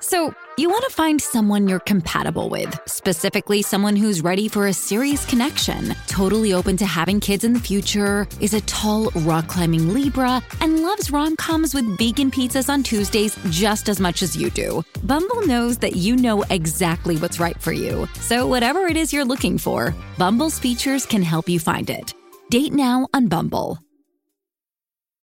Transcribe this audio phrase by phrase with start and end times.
[0.00, 4.72] So, you want to find someone you're compatible with, specifically someone who's ready for a
[4.72, 9.92] serious connection, totally open to having kids in the future, is a tall, rock climbing
[9.92, 14.50] Libra, and loves rom coms with vegan pizzas on Tuesdays just as much as you
[14.50, 14.82] do.
[15.02, 18.06] Bumble knows that you know exactly what's right for you.
[18.20, 22.14] So, whatever it is you're looking for, Bumble's features can help you find it.
[22.50, 23.78] Date now on Bumble.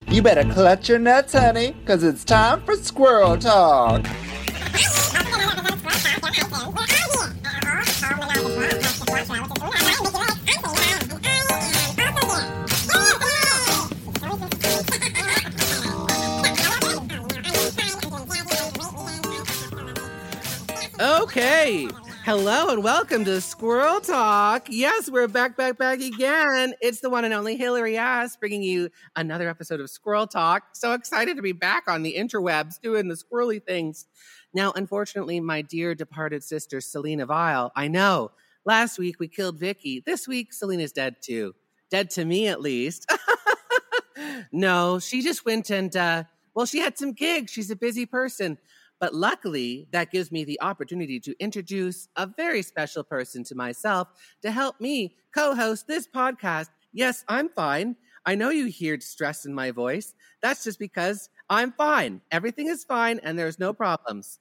[0.08, 4.06] You better clutch your nuts, honey, because it's time for squirrel talk.
[21.00, 21.88] Okay.
[22.26, 24.68] Hello and welcome to Squirrel Talk.
[24.70, 26.74] Yes, we're back, back, back again.
[26.82, 30.64] It's the one and only Hillary Ass bringing you another episode of Squirrel Talk.
[30.74, 34.06] So excited to be back on the interwebs doing the squirrely things.
[34.56, 38.32] Now, unfortunately, my dear departed sister, Selena Vile, I know,
[38.64, 40.02] last week we killed Vicky.
[40.06, 41.54] This week, Selena's dead too.
[41.92, 43.06] Dead to me, at least.
[44.54, 47.52] no, she just went and, uh, well, she had some gigs.
[47.52, 48.58] She's a busy person.
[48.98, 54.08] But luckily, that gives me the opportunity to introduce a very special person to myself
[54.42, 56.70] to help me co host this podcast.
[56.94, 57.98] Yes, I'm fine.
[58.26, 60.14] I know you hear stress in my voice.
[60.42, 62.22] That's just because I'm fine.
[62.32, 64.40] Everything is fine and there's no problems.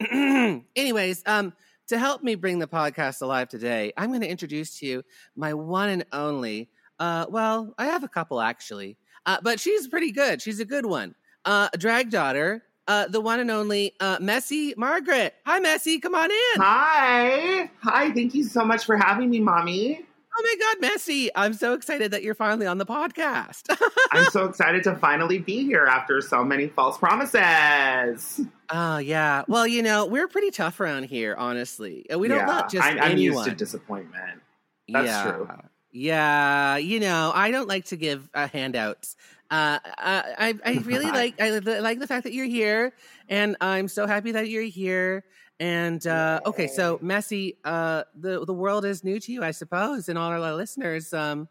[0.10, 1.52] Anyways, um,
[1.88, 5.02] to help me bring the podcast alive today, I'm going to introduce to you
[5.36, 6.68] my one and only.
[6.98, 10.42] Uh, well, I have a couple actually, uh, but she's pretty good.
[10.42, 11.14] She's a good one.
[11.44, 15.34] Uh, drag daughter, uh, the one and only uh, Messy Margaret.
[15.44, 16.00] Hi, Messy.
[16.00, 16.60] Come on in.
[16.60, 17.70] Hi.
[17.82, 18.12] Hi.
[18.12, 20.06] Thank you so much for having me, mommy.
[20.38, 21.30] Oh my God, Messy.
[21.34, 23.74] I'm so excited that you're finally on the podcast.
[24.12, 28.42] I'm so excited to finally be here after so many false promises.
[28.68, 29.44] Oh, yeah.
[29.48, 32.04] Well, you know, we're pretty tough around here, honestly.
[32.14, 33.18] We don't yeah, let just I'm anyone.
[33.20, 34.42] used to disappointment.
[34.88, 35.22] That's yeah.
[35.22, 35.48] true.
[35.92, 39.16] Yeah, you know, I don't like to give uh, handouts.
[39.50, 42.92] Uh, I I really like I like the fact that you're here,
[43.30, 45.24] and I'm so happy that you're here.
[45.58, 50.08] And uh, okay, so Messy, uh, the the world is new to you, I suppose,
[50.08, 51.14] and all our listeners.
[51.14, 51.48] Um,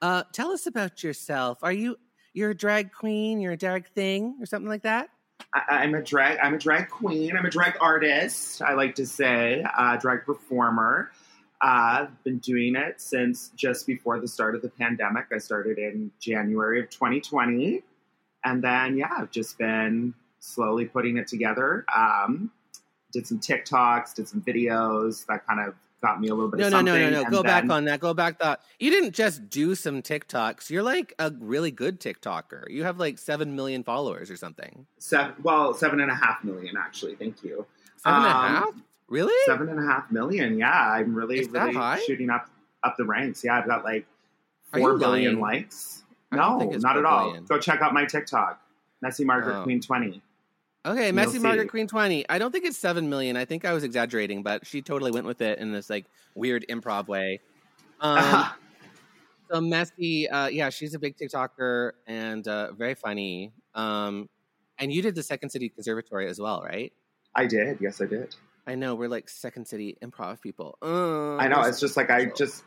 [0.00, 1.58] uh, tell us about yourself.
[1.62, 1.96] Are you
[2.34, 3.40] you're a drag queen?
[3.40, 5.08] You're a drag thing, or something like that?
[5.52, 6.38] I, I'm a drag.
[6.38, 7.36] I'm a drag queen.
[7.36, 8.62] I'm a drag artist.
[8.62, 11.10] I like to say, uh, drag performer.
[11.60, 15.26] I've been doing it since just before the start of the pandemic.
[15.34, 17.82] I started in January of 2020.
[18.44, 21.84] And then, yeah, I've just been slowly putting it together.
[21.94, 22.52] Um,
[23.18, 26.68] did some TikToks, did some videos that kind of got me a little bit No,
[26.68, 27.30] no, no, no, no.
[27.30, 27.98] Go back on that.
[27.98, 28.60] Go back that.
[28.78, 30.70] You didn't just do some TikToks.
[30.70, 32.70] You're like a really good TikToker.
[32.70, 34.86] You have like seven million followers or something.
[34.98, 37.16] Seven, well, seven and a half million, actually.
[37.16, 37.66] Thank you.
[37.96, 38.74] Seven and a Um, half?
[39.08, 39.34] Really?
[39.46, 40.56] Seven and a half million.
[40.58, 42.48] Yeah, I'm really, really shooting up
[42.84, 43.42] up the ranks.
[43.42, 44.06] Yeah, I've got like
[44.72, 45.62] four billion lying?
[45.62, 46.04] likes.
[46.30, 47.24] No, not at all.
[47.30, 47.44] billion.
[47.46, 48.60] Go check out my TikTok,
[49.02, 49.62] Messy Margaret Oh.
[49.64, 50.22] Queen Twenty.
[50.88, 51.38] Okay, Messy.
[51.38, 52.28] Margaret Queen 20.
[52.28, 53.36] I don't think it's 7 million.
[53.36, 56.64] I think I was exaggerating, but she totally went with it in this like weird
[56.68, 57.40] improv way.
[58.00, 58.46] Um,
[59.50, 63.52] so Messy, uh, yeah, she's a big TikToker and uh, very funny.
[63.74, 64.30] Um,
[64.78, 66.92] and you did the Second City Conservatory as well, right?
[67.34, 67.78] I did.
[67.80, 68.34] Yes, I did.
[68.66, 70.78] I know we're like Second City improv people.
[70.82, 71.62] Uh, I know.
[71.62, 72.64] It's just like I just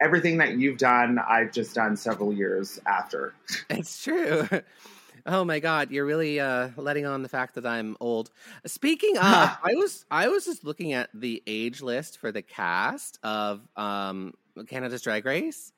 [0.00, 1.18] everything that you've done.
[1.18, 3.34] I've just done several years after.
[3.68, 4.48] It's true.
[5.26, 8.30] Oh my god, you're really uh, letting on the fact that I'm old.
[8.66, 13.18] Speaking of, I was I was just looking at the age list for the cast
[13.22, 14.34] of um,
[14.68, 15.72] Canada's Drag Race.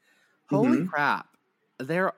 [0.48, 0.88] Holy Mhm.
[0.88, 1.26] crap,
[1.78, 2.12] they're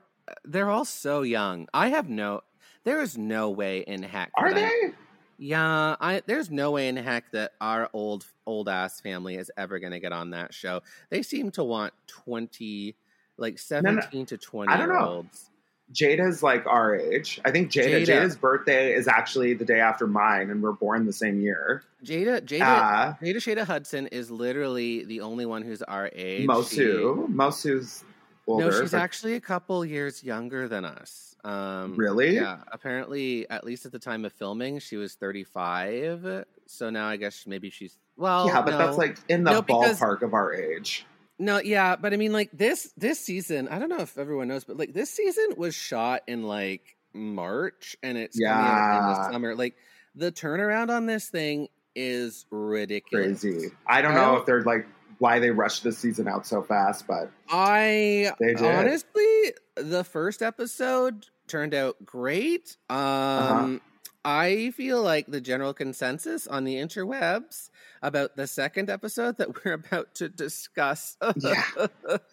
[0.45, 1.69] they're all so young.
[1.75, 2.41] I have no,
[2.85, 4.31] there is no way in heck.
[4.37, 4.95] Are that I- they?
[5.39, 9.79] yeah, I there's no way in heck that our old old ass family is ever
[9.79, 10.81] going to get on that show.
[11.11, 12.97] They seem to want twenty,
[13.37, 13.59] like no.
[13.59, 15.09] seventeen to twenty I don't year know.
[15.09, 15.51] olds.
[15.95, 17.41] Jada's like our age.
[17.45, 18.07] I think Jada, Jada.
[18.07, 21.85] Jada's birthday is actually the day after mine, and we're born the same year.
[22.05, 26.49] Jada, Jada, Uh, Jada Shada Hudson is literally the only one who's our age.
[26.49, 28.03] Moço, Moço's
[28.47, 28.71] older.
[28.71, 31.37] no, she's but- actually a couple years younger than us.
[31.45, 32.35] Um, Really?
[32.37, 32.59] Yeah.
[32.73, 36.45] Apparently, at least at the time of filming, she was 35.
[36.67, 38.47] So now I guess maybe she's well.
[38.47, 38.79] yeah, but no.
[38.79, 41.05] that's like in the No, because- ballpark of our age.
[41.39, 44.65] No, yeah, but I mean, like this this season, I don't know if everyone knows,
[44.65, 49.13] but like this season was shot in like March, and it's coming out in the
[49.15, 49.31] Yeah.
[49.31, 49.55] summer.
[49.57, 49.75] Like
[50.15, 53.41] the turnaround on this thing is ridiculous.
[53.43, 53.71] Crazy.
[53.87, 54.87] I don't know if they're like
[55.19, 61.75] why they rushed this season out so fast, but I honestly, the first episode turned
[61.75, 62.77] out great.
[62.89, 63.79] Um, Uh-huh.
[64.25, 67.69] I feel like the general consensus on the interwebs
[68.03, 71.63] about the second episode that we're about to discuss Yeah.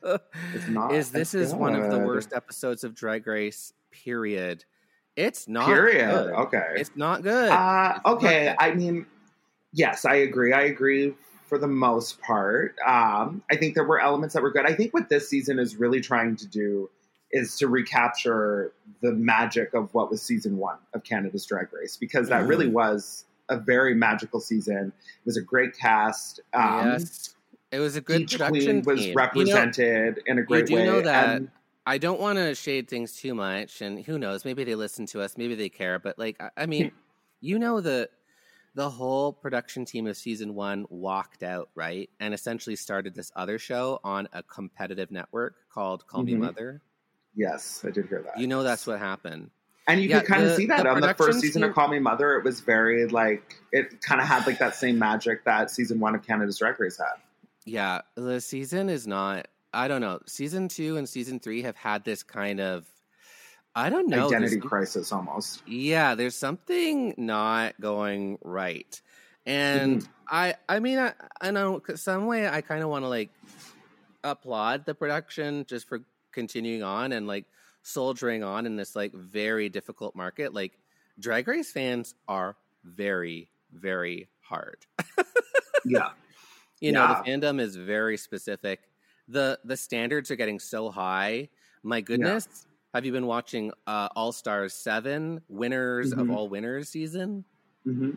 [0.70, 3.74] Not is this is one of the worst episodes of Drag Race.
[3.92, 4.64] Period.
[5.18, 6.10] It's not period.
[6.10, 6.34] good.
[6.34, 6.68] Okay.
[6.78, 7.50] It's not good.
[7.52, 8.46] Uh, It's not okay.
[8.46, 8.56] good.
[8.60, 9.06] I mean,
[9.74, 10.54] yes, I agree.
[10.54, 11.14] I agree
[11.48, 12.76] for the most part.
[12.86, 14.66] Um, I think there were elements that were good.
[14.66, 16.90] I think what this season is really trying to do
[17.34, 22.28] is to recapture the magic of what was season one of Canada's Drag Race because
[22.30, 22.74] that really Mm-hmm.
[22.76, 24.94] was a very magical season.
[24.98, 26.40] It was a great cast.
[26.54, 27.36] Um, yes,
[27.72, 29.10] it was a good each production queen was team.
[29.10, 30.86] You know- represented in a great do way.
[30.86, 31.52] know that and-
[31.86, 34.46] I don't want to shade things too much, and who knows?
[34.46, 35.98] Maybe they listen to us, maybe they care.
[35.98, 36.92] But like, I, I mean,
[37.42, 38.08] you know the
[38.76, 43.58] the whole production team of season one walked out, right, and essentially started this other
[43.58, 46.40] show on a competitive network called Call Me Mhm.
[46.40, 46.82] Mother.
[47.36, 48.40] Yes, I did hear that.
[48.40, 49.50] You know that's what happened.
[49.88, 51.70] And you Yeah, could kind the- of see that the on the first season team-
[51.72, 52.36] of Call Me Mother.
[52.38, 56.14] It was very like it kind of had like that same magic that season one
[56.16, 57.20] of Canada's Drag Race had.
[57.66, 59.48] Yeah, the season is not.
[59.74, 60.20] I don't know.
[60.28, 62.86] Season two and season three have had this kind of.
[63.74, 64.28] I don't know.
[64.28, 65.64] Identity crisis almost.
[65.68, 69.02] Yeah, there's something not going right,
[69.46, 70.12] and Mm-hmm.
[70.34, 73.32] I, I mean, I, I know some way I kind of want to like
[74.24, 76.02] applaud the production just for
[76.32, 77.46] continuing on and like
[77.84, 80.54] soldiering on in this like very difficult market.
[80.54, 80.78] Like,
[81.20, 84.86] Drag Race fans are very, very hard.
[85.86, 86.10] Yeah.
[86.80, 88.82] you know, the fandom is very specific.
[89.28, 91.50] the The standards are getting so high.
[91.84, 92.68] My goodness.
[92.94, 96.36] Have you been watching uh, All Stars 7, Winners of Mhm.
[96.36, 97.46] All Winners season?
[97.84, 98.12] hmm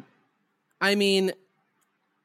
[0.80, 1.32] I mean,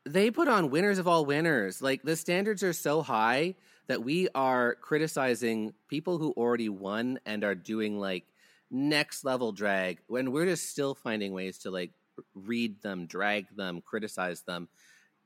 [0.05, 1.81] they put on Winners of All Winners.
[1.81, 3.55] Like, the standards are so high
[3.89, 8.23] that we are criticizing people who already won and are doing like
[8.71, 11.91] next level drag when we're just still finding ways to like
[12.35, 14.69] read them, drag them, criticize them.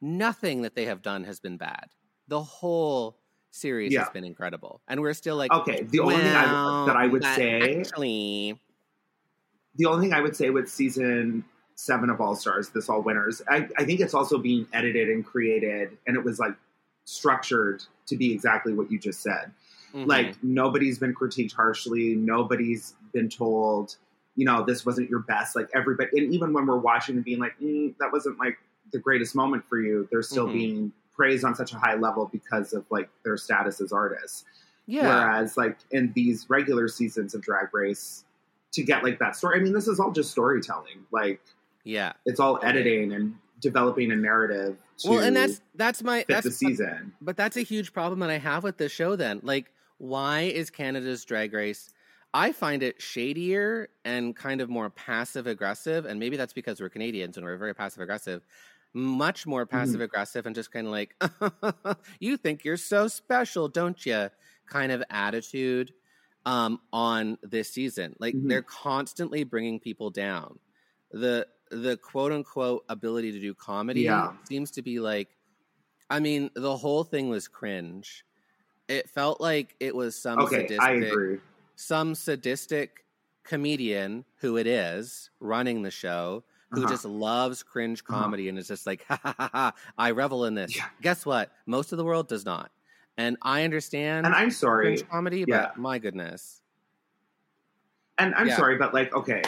[0.01, 1.89] Nothing that they have done has been bad.
[2.29, 3.19] The whole
[3.51, 3.99] series Yeah.
[3.99, 4.81] has been incredible.
[4.87, 8.57] And we're still like, Okay, the only thing I, that I would say, actually,
[9.75, 11.43] the only thing I would say with season
[11.75, 15.25] seven of All Stars, this All Winners, I, I think it's also being edited and
[15.25, 16.53] created, and it was like
[17.05, 19.51] structured to be exactly what you just said.
[19.93, 20.07] mhm.
[20.07, 22.15] Like nobody's been critiqued harshly.
[22.15, 23.95] Nobody's been told,
[24.35, 25.55] you know, this wasn't your best.
[25.55, 28.57] Like everybody, and even when we're watching and being like, mm, that wasn't like
[28.91, 30.53] the greatest moment for you, they're still Mhm.
[30.53, 34.45] being praised on such a high level because of like their status as artists.
[34.85, 35.03] yeah.
[35.27, 38.25] Whereas like in these regular seasons of Drag Race,
[38.73, 41.05] to get like that story, I mean, this is all just storytelling.
[41.11, 41.39] Like
[41.83, 42.13] yeah.
[42.25, 44.77] it's all editing and developing a narrative.
[44.99, 47.13] To Well, and that's that's my that's the season.
[47.21, 49.39] But that's a huge problem that I have with this show then.
[49.41, 51.89] Like, why is Canada's drag race?
[52.35, 56.05] I find it shadier and kind of more passive aggressive.
[56.05, 58.43] And maybe that's because we're Canadians and we're very passive aggressive.
[58.95, 61.15] Much more passive aggressive and just kind of like,
[62.19, 64.29] you think you're so special, don't you?
[64.67, 65.93] Kind of attitude
[66.45, 68.15] um, on this season.
[68.19, 68.49] Like, Mhm.
[68.49, 70.57] they're constantly bringing people down.
[71.11, 71.47] The
[71.81, 74.33] the quote unquote ability to do comedy Yeah.
[74.43, 75.37] seems to be like
[76.09, 78.25] I mean, the whole thing was cringe.
[78.87, 81.39] It felt like it was some Okay, sadistic, I agree.
[81.75, 83.05] some sadistic
[83.43, 86.89] comedian who it is running the show who Uh-huh.
[86.89, 88.23] just loves cringe Uh-huh.
[88.23, 90.75] comedy and is just like, ha ha ha ha, I revel in this.
[90.75, 90.89] Yeah.
[91.01, 91.51] Guess what?
[91.67, 92.71] Most of the world does not.
[93.17, 94.85] And I understand And I'm sorry.
[94.85, 95.71] cringe comedy, Yeah.
[95.71, 96.63] but my goodness.
[98.17, 98.55] And I'm Yeah.
[98.55, 99.41] sorry, but like, okay.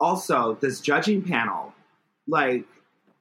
[0.00, 1.72] Also, this judging panel,
[2.26, 2.64] like,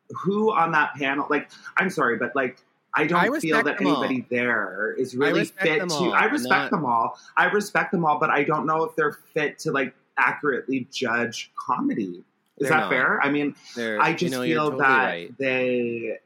[0.09, 1.27] who on that panel?
[1.29, 2.57] Like, I'm sorry, but like,
[2.95, 4.03] I don't I feel that them all.
[4.03, 5.95] anybody there is really fit to.
[5.95, 6.13] all.
[6.13, 7.17] I respect not- them all.
[7.37, 11.51] I respect them all, but I don't know if they're fit to like accurately judge
[11.55, 12.23] comedy.
[12.57, 12.89] Is They're that not.
[12.91, 13.19] fair?
[13.23, 15.37] I mean, They're, I just you're feel totally that right.
[15.39, 16.19] they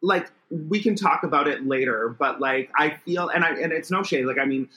[0.00, 3.90] like we can talk about it later, but like I feel and I and it's
[3.90, 4.24] no shade.
[4.24, 4.70] Like I mean,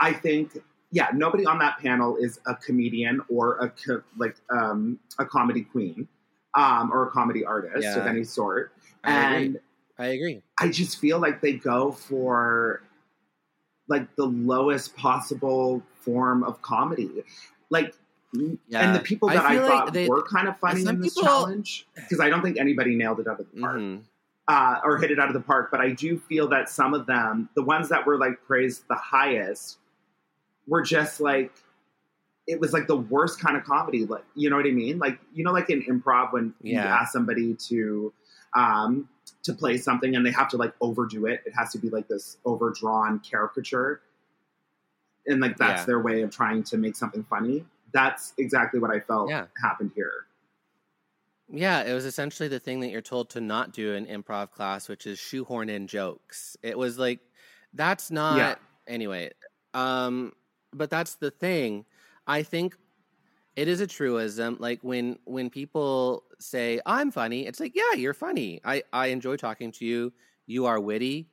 [0.00, 0.58] I think
[0.92, 5.62] yeah, nobody on that panel is a comedian or a co- like um, a comedy
[5.62, 6.08] queen
[6.54, 8.72] um, or a comedy artist of any sort,
[9.04, 9.46] I agree.
[9.46, 9.60] and
[9.98, 10.42] I agree.
[10.58, 12.82] I just feel like they go for
[13.88, 17.22] like the lowest possible form of comedy.
[17.70, 17.94] Like
[18.32, 18.80] Yeah.
[18.86, 21.24] and the people that I, like thought they- were kind of funny in this people-
[21.28, 24.02] challenge because I don't think anybody nailed it out of the park Mhm.
[24.48, 25.70] uh, or hit it out of the park.
[25.72, 28.94] But I do feel that some of them, the ones that were like praised the
[28.94, 29.78] highest,
[30.66, 31.52] were just like
[32.46, 34.06] it was like the worst kind of comedy.
[34.06, 34.98] Like you know what I mean?
[34.98, 38.12] Like you know, like in improv when you ask somebody to
[38.54, 39.08] um,
[39.44, 41.42] to play something and they have to like overdo it.
[41.46, 44.02] It has to be like this overdrawn caricature,
[45.26, 45.86] and like that's Yeah.
[45.86, 47.64] their way of trying to make something funny.
[47.92, 49.46] That's exactly what I felt Yeah.
[49.62, 50.26] happened here.
[51.48, 54.88] Yeah, it was essentially the thing that you're told to not do in improv class,
[54.88, 56.56] which is shoehorn in jokes.
[56.62, 57.20] It was like
[57.72, 58.54] that's not Yeah.
[58.86, 59.30] anyway.
[59.74, 60.32] Um,
[60.72, 61.86] but that's the thing.
[62.26, 62.76] I think
[63.56, 64.56] it is a truism.
[64.60, 68.60] Like when when people say I'm funny, it's like yeah, you're funny.
[68.64, 70.12] I I enjoy talking to you.
[70.46, 71.30] You are witty.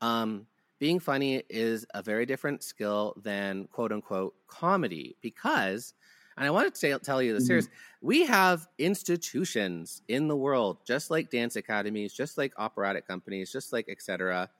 [0.00, 0.46] Um,
[0.78, 5.94] being funny is a very different skill than quote unquote comedy because,
[6.36, 7.44] and I want to tell you this Mhm.
[7.46, 7.68] serious.
[8.00, 13.72] We have institutions in the world, just like dance academies, just like operatic companies, just
[13.72, 14.50] like etc.,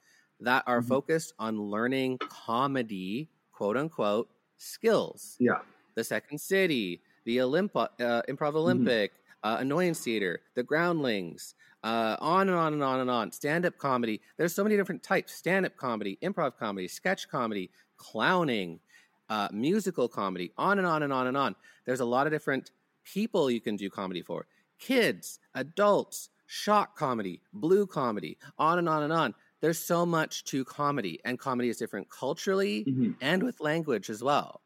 [0.41, 1.01] that are Mhm.
[1.01, 3.31] focused on learning comedy,
[3.61, 5.37] quote unquote, skills.
[5.39, 5.59] Yeah.
[5.95, 9.13] The Second City, the Olymp- uh, Improv Olympic,
[9.43, 13.31] uh, Annoyance Theater, the Groundlings, uh, on and on and on and on.
[13.33, 14.23] Stand up comedy.
[14.39, 18.81] There's so many different types stand up comedy, improv comedy, sketch comedy, clowning,
[19.29, 21.55] uh, musical comedy, on and on and on and on.
[21.85, 22.71] There's a lot of different
[23.05, 24.47] people you can do comedy for
[24.79, 29.35] kids, adults, shock comedy, blue comedy, on and on and on.
[29.61, 33.15] There's so much to comedy, and comedy is different culturally Mhm.
[33.21, 34.63] and with language as well.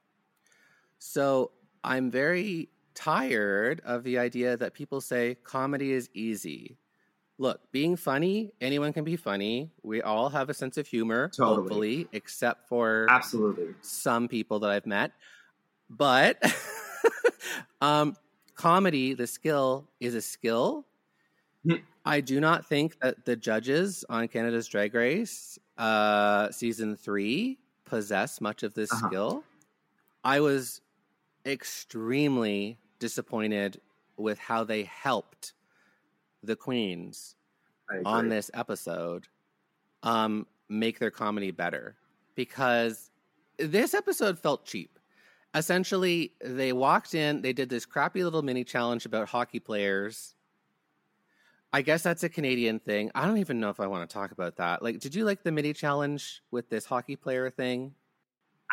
[0.98, 6.78] So I'm very tired of the idea that people say comedy is easy.
[7.38, 9.72] Look, being funny, anyone can be funny.
[9.82, 11.84] We all have a sense of humor, Totally.
[11.84, 13.74] hopefully, except for Absolutely.
[13.82, 15.12] some people that I've met.
[15.90, 16.42] But
[17.80, 18.16] um,
[18.54, 20.86] comedy, the skill is a skill.
[21.64, 21.76] Hmm.
[22.04, 28.40] I do not think that the judges on Canada's Drag Race uh, season three possess
[28.40, 29.06] much of this Uh-huh.
[29.08, 29.44] skill.
[30.22, 30.80] I was
[31.46, 33.80] extremely disappointed
[34.16, 35.54] with how they helped
[36.42, 37.36] the queens
[38.06, 39.26] on this episode
[40.02, 41.96] um make their comedy better
[42.34, 43.10] because
[43.58, 44.98] this episode felt cheap
[45.54, 50.34] essentially they walked in they did this crappy little mini challenge about hockey players
[51.74, 54.30] i guess that's a canadian thing i don't even know if i want to talk
[54.30, 57.94] about that like did you like the mini challenge with this hockey player thing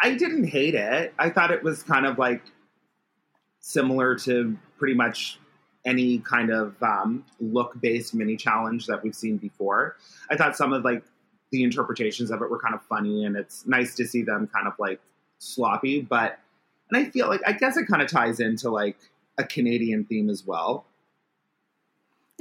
[0.02, 1.14] I didn't hate it.
[1.20, 2.42] I thought it was kind of like
[3.60, 5.40] similar to pretty much
[5.86, 9.98] any kind of um, look based mini challenge that we've seen before.
[10.30, 11.04] I thought some of like
[11.52, 14.68] the interpretations of it were kind of funny, and it's nice to see them kind
[14.68, 15.00] of like
[15.38, 16.02] sloppy.
[16.02, 16.40] But
[16.90, 18.98] and I feel like I guess it kind of ties into like
[19.38, 20.86] a Canadian theme as well.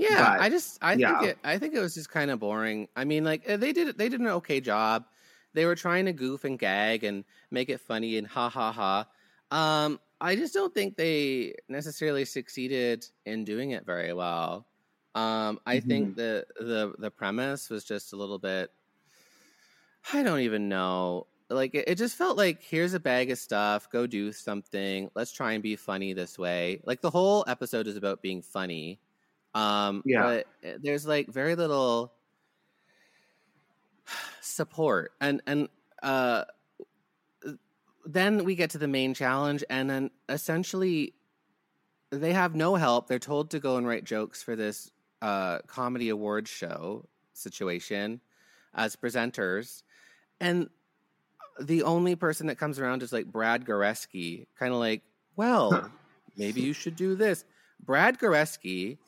[0.01, 1.19] Yeah, But, I just I yeah.
[1.19, 2.89] think it I think it was just kind of boring.
[2.97, 5.05] I mean, like uh, they did they did an okay job.
[5.53, 9.07] They were trying to goof and gag and make it funny and ha ha ha.
[9.51, 14.67] Um, I just don't think they necessarily succeeded in doing it very well.
[15.15, 18.71] Um, I think the the the premise was just a little bit.
[20.13, 21.27] I don't even know.
[21.51, 23.91] Like it, it just felt like here's a bag of stuff.
[23.91, 25.11] Go do something.
[25.15, 26.81] Let's try and be funny this way.
[26.85, 29.01] Like the whole episode is about being funny.
[29.55, 30.23] Um, Yeah.
[30.23, 32.13] But uh, there's like very little
[34.41, 35.69] support, and and
[36.03, 36.45] uh,
[38.05, 41.15] then we get to the main challenge, and then essentially
[42.11, 43.09] they have no help.
[43.09, 44.91] They're told to go and write jokes for this
[45.23, 48.21] uh, comedy awards show situation
[48.75, 49.83] as presenters,
[50.41, 50.69] and
[51.61, 55.03] the only person that comes around is like Brad Goreski, kind of like,
[55.37, 55.91] well,
[56.37, 57.45] maybe you should do this.
[57.85, 58.99] Brad Goreski,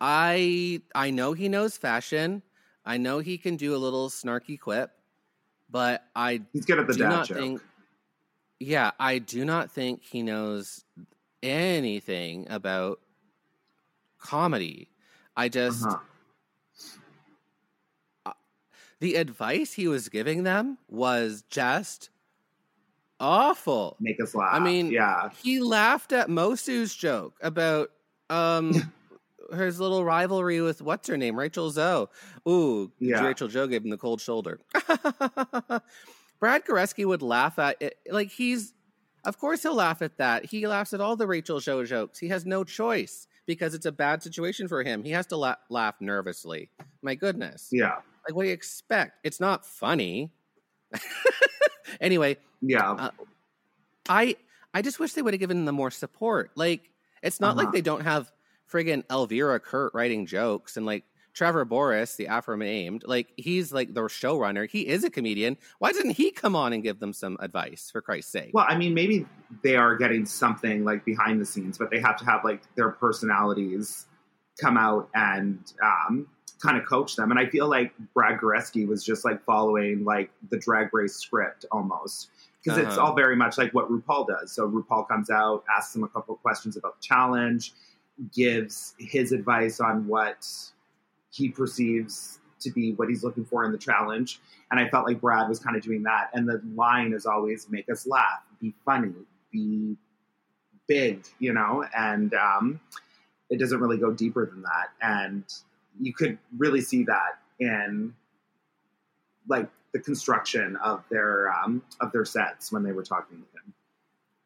[0.00, 2.42] I I know he knows fashion.
[2.84, 4.90] I know he can do a little snarky quip,
[5.70, 7.38] but I He's good at the do dad not joke.
[7.38, 7.62] think.
[8.58, 10.84] Yeah, I do not think he knows
[11.42, 13.00] anything about
[14.18, 14.88] comedy.
[15.36, 15.98] I just Uh-huh.
[19.00, 22.08] the advice he was giving them was just
[23.20, 23.96] awful.
[24.00, 24.54] Make us laugh.
[24.54, 27.90] I mean, yeah, He laughed at Moço's joke about
[28.30, 28.72] um
[29.54, 32.06] his little rivalry with what's her name, Rachel Zoe.
[32.48, 33.24] Ooh, Yeah.
[33.24, 34.58] Rachel Zoe gave him the cold shoulder.
[36.40, 37.98] Brad Goreski would laugh at it.
[38.10, 38.74] Like he's,
[39.24, 40.44] of course, he'll laugh at that.
[40.44, 42.18] He laughs at all the Rachel Zoe jokes.
[42.18, 45.02] He has no choice because it's a bad situation for him.
[45.04, 46.70] He has to la- laugh nervously.
[47.02, 47.68] My goodness.
[47.72, 47.96] yeah.
[48.28, 49.18] Like, what do you expect?
[49.24, 50.32] It's not funny.
[52.00, 52.90] anyway, Yeah.
[52.92, 53.10] Uh,
[54.08, 54.36] I
[54.74, 56.50] I just wish they would have given them more support.
[56.54, 56.90] Like
[57.22, 57.72] it's not like Uh-huh.
[57.72, 58.30] they don't have
[58.70, 61.04] friggin' Elvira Kurt writing jokes and like
[61.34, 64.68] Trevor Boris, the aforenamed, like he's like the showrunner.
[64.70, 65.58] He is a comedian.
[65.80, 68.52] Why didn't he come on and give them some advice for Christ's sake?
[68.54, 69.26] Well, I mean, maybe
[69.62, 72.90] they are getting something like behind the scenes, but they have to have like their
[72.90, 74.06] personalities
[74.58, 76.26] come out and um,
[76.62, 77.30] kind of coach them.
[77.30, 81.66] And I feel like Brad Goreski was just like following like the drag race script
[81.70, 82.30] almost.
[82.64, 83.08] Because it's Uh-huh.
[83.08, 84.52] all very much like what RuPaul does.
[84.52, 87.74] So RuPaul comes out, asks him a couple of questions about the challenge,
[88.34, 90.46] gives his advice on what
[91.30, 94.40] he perceives to be what he's looking for in the challenge.
[94.70, 96.30] And I felt like Brad was kind of doing that.
[96.32, 99.12] And the line is always make us laugh, be funny,
[99.52, 99.96] be
[100.86, 101.84] big, you know?
[101.96, 102.80] And um,
[103.50, 104.88] it doesn't really go deeper than that.
[105.00, 105.44] And
[106.00, 108.14] you could really see that in
[109.48, 113.74] like the construction of their um, of their sets when they were talking with him.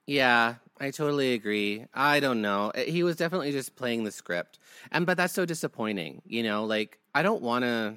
[0.06, 1.86] Yeah, I totally agree.
[1.92, 2.70] I don't know.
[2.70, 4.58] Eh, He was definitely just playing the script.
[4.90, 6.64] And but that's so disappointing, you know?
[6.64, 7.96] Like I don't want to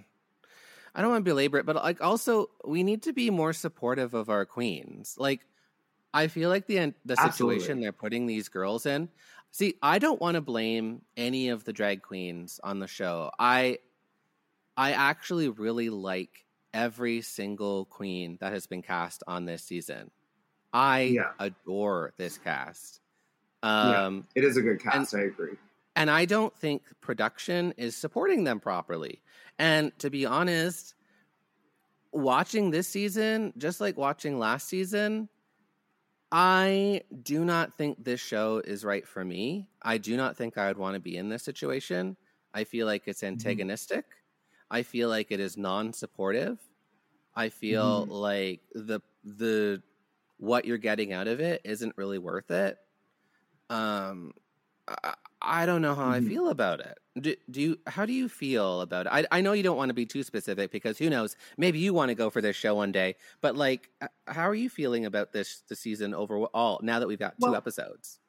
[0.95, 4.13] I don't want to belabor it, but like also we need to be more supportive
[4.13, 5.15] of our queens.
[5.17, 5.45] Like
[6.13, 7.81] I feel like the the situation Absolutely.
[7.81, 9.09] they're putting these girls in.
[9.51, 13.31] See, I don't want to blame any of the drag queens on the show.
[13.39, 13.79] I
[14.77, 20.11] I actually really like every single queen that has been cast on this season.
[20.73, 21.31] I Yeah.
[21.39, 23.01] adore this cast.
[23.63, 24.05] Yeah.
[24.05, 25.55] Um, It is a good cast, I agree.
[25.95, 29.21] and I don't think production is supporting them properly.
[29.59, 30.95] And to be honest,
[32.11, 35.29] watching this season, just like watching last season,
[36.31, 39.69] I do not think this show is right for me.
[39.81, 42.17] I do not think I would want to be in this situation.
[42.53, 44.05] I feel like it's antagonistic.
[44.71, 46.59] I feel like it is non-supportive.
[47.35, 49.81] I feel like the the
[50.43, 52.77] what you're getting out of it isn't really worth it.
[53.69, 54.33] Um,
[54.87, 56.21] I, I don't know how I Mhm.
[56.21, 56.97] feel about it.
[57.19, 57.79] Do, do you?
[57.87, 59.09] How do you feel about it?
[59.13, 61.35] I I know you don't want to be too specific because who knows?
[61.57, 63.15] Maybe you want to go for this show one day.
[63.41, 63.89] But like,
[64.27, 66.79] how are you feeling about this the season overall?
[66.83, 68.19] Now that we've got two episodes.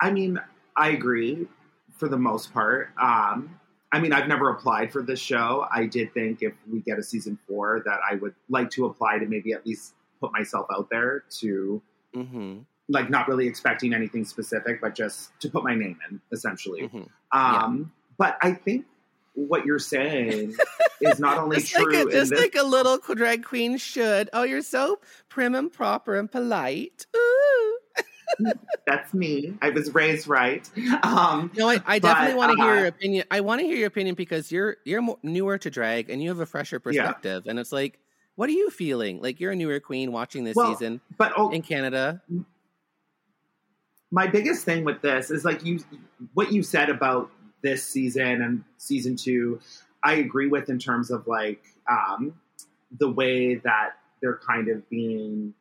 [0.00, 0.38] I mean,
[0.76, 1.48] I agree
[1.96, 2.90] for the most part.
[3.00, 3.58] Um,
[3.90, 5.66] I mean, I've never applied for this show.
[5.72, 9.18] I did think if we get a season four that I would like to apply
[9.18, 11.82] to maybe at least put myself out there to
[12.14, 12.60] Mm-hmm.
[12.88, 16.88] like not really expecting anything specific, but just to put my name in essentially.
[16.88, 17.06] Mhm.
[17.32, 18.86] Um, But I think
[19.34, 20.54] what you're saying
[21.00, 22.40] is not only Just true like a, just this.
[22.40, 24.30] like a little drag queen should.
[24.32, 27.06] Oh, you're so prim and proper and polite.
[27.14, 27.78] Ooh.
[28.86, 29.54] that's me.
[29.62, 30.68] I was raised right.
[31.02, 33.24] Um, No, I, I definitely want to hear uh, your opinion.
[33.30, 36.28] I want to hear your opinion because you're you're more, newer to drag and you
[36.30, 36.80] have a fresher Yeah.
[37.06, 37.44] perspective.
[37.46, 37.98] And it's like,
[38.38, 39.20] what are you feeling?
[39.20, 42.22] Like you're a newer queen watching this Well, season but oh, in Canada.
[44.12, 45.80] my biggest thing with this is like you
[46.34, 49.58] what you said about this season and season two
[50.04, 52.32] i agree with in terms of like um
[53.00, 55.52] the way that they're kind of being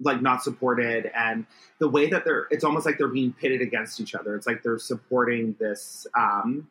[0.00, 1.44] like not supported and
[1.78, 4.62] the way that they're it's almost like they're being pitted against each other it's like
[4.62, 6.66] they're supporting this um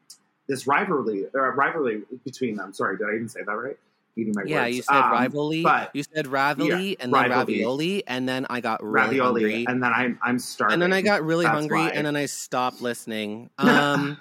[0.47, 3.77] this rivalry or rivalry between them sorry did i even say that right
[4.17, 4.75] Eating my Yeah, words.
[4.77, 5.61] you said Um, rivalry.
[5.63, 7.53] but You said ravioli yeah, and then rivalry.
[7.59, 9.65] ravioli, and then I got really ravioli hungry.
[9.67, 11.89] and then i'm i'm starving And then I got really That's hungry, why.
[11.91, 13.49] and then I stopped listening.
[13.59, 14.17] Um,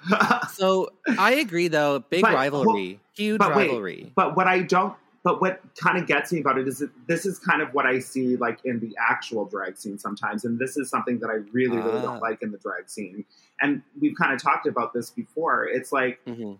[0.53, 1.99] so I agree, though.
[1.99, 4.11] Big But, rivalry, huge but wait, rivalry.
[4.15, 7.25] But what I don't, but what kind of gets me about it is that this
[7.25, 10.77] is kind of what I see like in the actual drag scene sometimes, and this
[10.77, 12.01] is something that I really, really Ah.
[12.13, 13.25] don't like in the drag scene.
[13.61, 15.65] And we've kind of talked about this before.
[15.65, 16.57] It's like Mhm.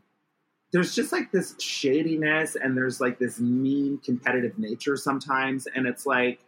[0.71, 6.05] There's just like this shadiness, and there's like this mean competitive nature sometimes, and it's
[6.05, 6.39] like,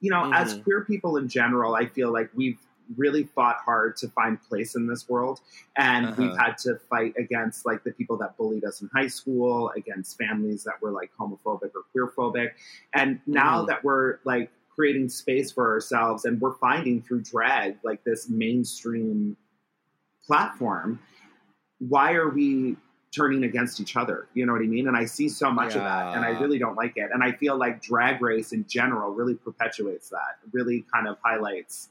[0.00, 0.62] you know, as Mhm.
[0.64, 2.58] queer people in general, I feel like we've
[2.96, 5.40] really fought hard to find place in this world
[5.76, 6.14] and Uh-huh.
[6.16, 10.16] we've had to fight against like the people that bullied us in high school against
[10.16, 12.52] families that were like homophobic or queerphobic
[12.94, 13.66] and now Mhm.
[13.66, 19.36] that we're like creating space for ourselves and we're finding through drag like this mainstream
[20.26, 20.98] platform
[21.80, 22.76] why are we
[23.14, 25.82] turning against each other you know what i mean and i see so much of
[25.82, 29.10] that and i really don't like it and i feel like drag race in general
[29.12, 31.88] really perpetuates that really kind of highlights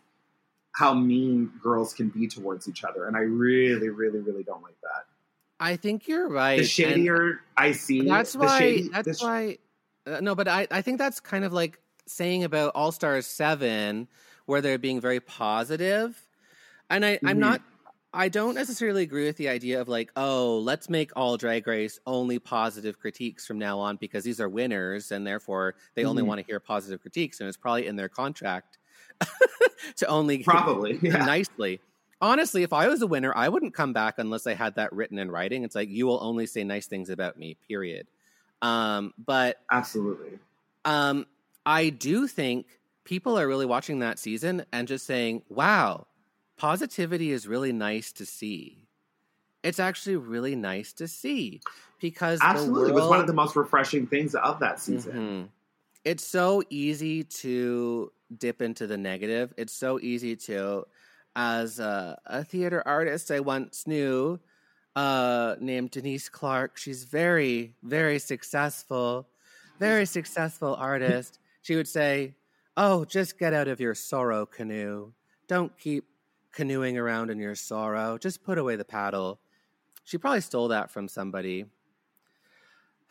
[0.74, 4.80] how mean girls can be towards each other and i really really really don't like
[4.84, 5.06] that
[5.60, 6.58] I think you're right.
[6.58, 8.60] the and shadier i see That's the why.
[8.60, 9.58] shady- that's sh- why.
[10.06, 14.08] Uh, no, but I, I think that's kind of like saying about All Stars Seven,
[14.46, 16.24] where they're being very positive,
[16.92, 17.40] and I, I'm Mhm.
[17.40, 17.62] not.
[18.14, 22.00] I don't necessarily agree with the idea of like, oh, let's make all Drag Race
[22.08, 26.28] only positive critiques from now on because these are winners and therefore they only Mhm.
[26.28, 28.78] want to hear positive critiques and it's probably in their contract
[29.98, 31.26] to only Probably, yeah.
[31.26, 31.82] nicely.
[32.22, 35.20] Honestly, if I was a winner, I wouldn't come back unless I had that written
[35.20, 35.64] in writing.
[35.64, 38.08] It's like you will only say nice things about me, period.
[38.64, 40.40] Um, but Absolutely.
[40.86, 41.28] um,
[41.66, 46.08] I do think people are really watching that season and just saying, wow,
[46.58, 48.88] positivity is really nice to see.
[49.64, 51.62] It's actually really nice to see
[52.00, 52.90] because Absolutely.
[52.90, 55.14] the It was one of the most refreshing things of that season.
[55.14, 55.50] Mhm.
[56.06, 59.54] It's so easy to dip into the negative.
[59.58, 60.86] It's so easy to,
[61.36, 64.40] as a, a theater artist I once knew,
[64.96, 66.78] uh, named Denise Clark.
[66.78, 69.30] She's very, very successful,
[69.80, 71.40] very successful artist.
[71.62, 72.36] She would say,
[72.78, 75.14] "Oh, just get out of your sorrow canoe.
[75.48, 76.06] Don't keep
[76.58, 78.18] canoeing around in your sorrow.
[78.18, 79.40] Just put away the paddle."
[80.04, 81.66] She probably stole that from somebody.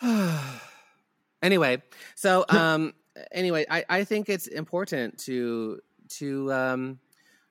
[1.43, 1.83] anyway,
[2.15, 2.95] so um
[3.31, 5.81] anyway, I, I think it's important to
[6.19, 6.99] to um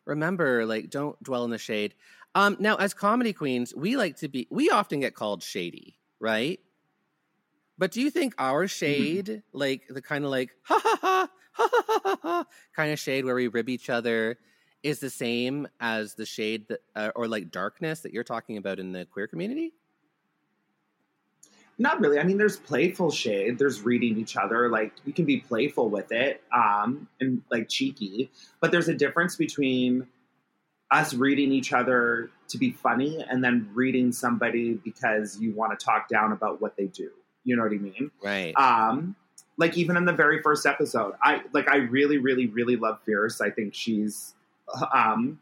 [0.05, 1.93] remember like don't dwell in the shade.
[2.33, 6.59] Um now as comedy queens, we like to be we often get called shady, right?
[7.77, 11.69] But do you think our shade, like the kind of like ha ha ha ha
[11.69, 14.37] ha ha ha, ha kind of shade where we rib each other,
[14.85, 18.77] is the same as the shade that, uh, or like darkness that you're talking about
[18.77, 19.73] in the queer community?
[21.79, 22.19] Not really.
[22.19, 23.57] I mean, there's playful shade.
[23.57, 24.69] There's reading each other.
[24.69, 28.29] Like you can be playful with it, um, and like cheeky.
[28.61, 30.07] But there's a difference between
[30.91, 35.83] us reading each other to be funny and then reading somebody because you want to
[35.83, 37.09] talk down about what they do.
[37.43, 38.11] You know what I mean?
[38.23, 38.53] Right.
[38.55, 39.15] Um,
[39.57, 43.41] like even in the very first episode, I like I really, really, really love Fierce.
[43.41, 44.34] I think she's
[44.93, 45.39] um,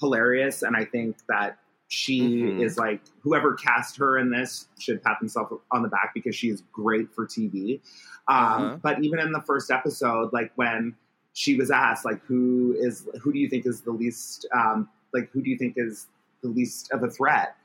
[0.00, 1.58] hilarious, and I think that
[1.88, 2.60] she Mhm.
[2.62, 6.48] is like whoever cast her in this should pat themselves on the back because she
[6.48, 7.80] is great for TV.
[8.28, 8.76] Um, Uh-huh.
[8.82, 10.94] But even in the first episode, like when
[11.34, 15.30] she was asked, like who is who do you think is the least um, like
[15.32, 16.06] who do you think is
[16.42, 17.56] the least of a threat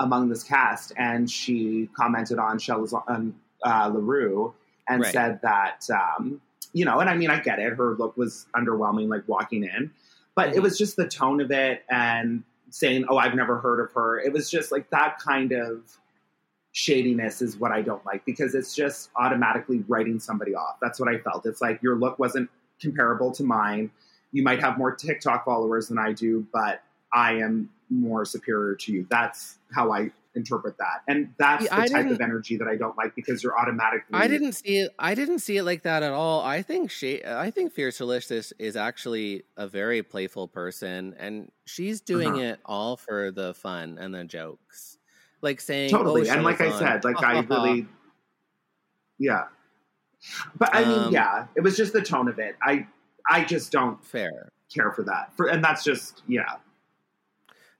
[0.00, 4.52] among this cast, and she commented on Shell um, uh, Leroux
[4.88, 5.12] and Right.
[5.12, 6.40] said that um,
[6.72, 7.72] you know, and I mean, I get it.
[7.74, 9.90] Her look was underwhelming, like walking in,
[10.38, 10.62] but it Mhm.
[10.62, 14.32] was just the tone of it and saying, "Oh, I've never heard of her." It
[14.32, 15.98] was just like that kind of
[16.70, 20.78] shadiness is what I don't like because it's just automatically writing somebody off.
[20.80, 21.44] That's what I felt.
[21.44, 22.48] It's like your look wasn't
[22.80, 23.90] comparable to mine.
[24.30, 28.92] You might have more TikTok followers than I do, but I am more superior to
[28.92, 29.06] you.
[29.10, 31.02] That's how I interpret that.
[31.08, 34.26] And that's Yeah, the type of energy that I don't like because you're automatically I
[34.28, 34.92] didn't see it.
[34.98, 36.40] I didn't see it like that at all.
[36.42, 37.22] I think she.
[37.24, 42.40] I think Fiercalicious is actually a very playful person, and she's doing Uh-huh.
[42.40, 44.98] it all for the fun and the jokes,
[45.42, 46.78] like saying totally Oh, and like i on.
[46.78, 47.86] said like i really
[49.18, 49.48] yeah
[50.56, 52.86] but i mean Um, yeah it was just the tone of it i
[53.30, 54.50] i just don't fair.
[54.72, 56.56] care for that for and that's just yeah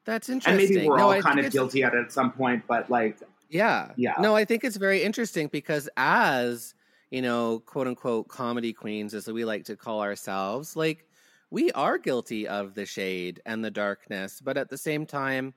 [0.08, 0.66] That's interesting.
[0.66, 2.88] and maybe we're No, all I kind of guilty at it at some point but
[2.88, 3.18] like
[3.50, 3.92] Yeah.
[3.96, 4.14] Yeah.
[4.18, 6.74] No, I think it's very interesting because as,
[7.10, 11.04] you know, quote unquote comedy queens, as we like to call ourselves, like
[11.50, 14.40] we are guilty of the shade and the darkness.
[14.42, 15.52] But at the same time,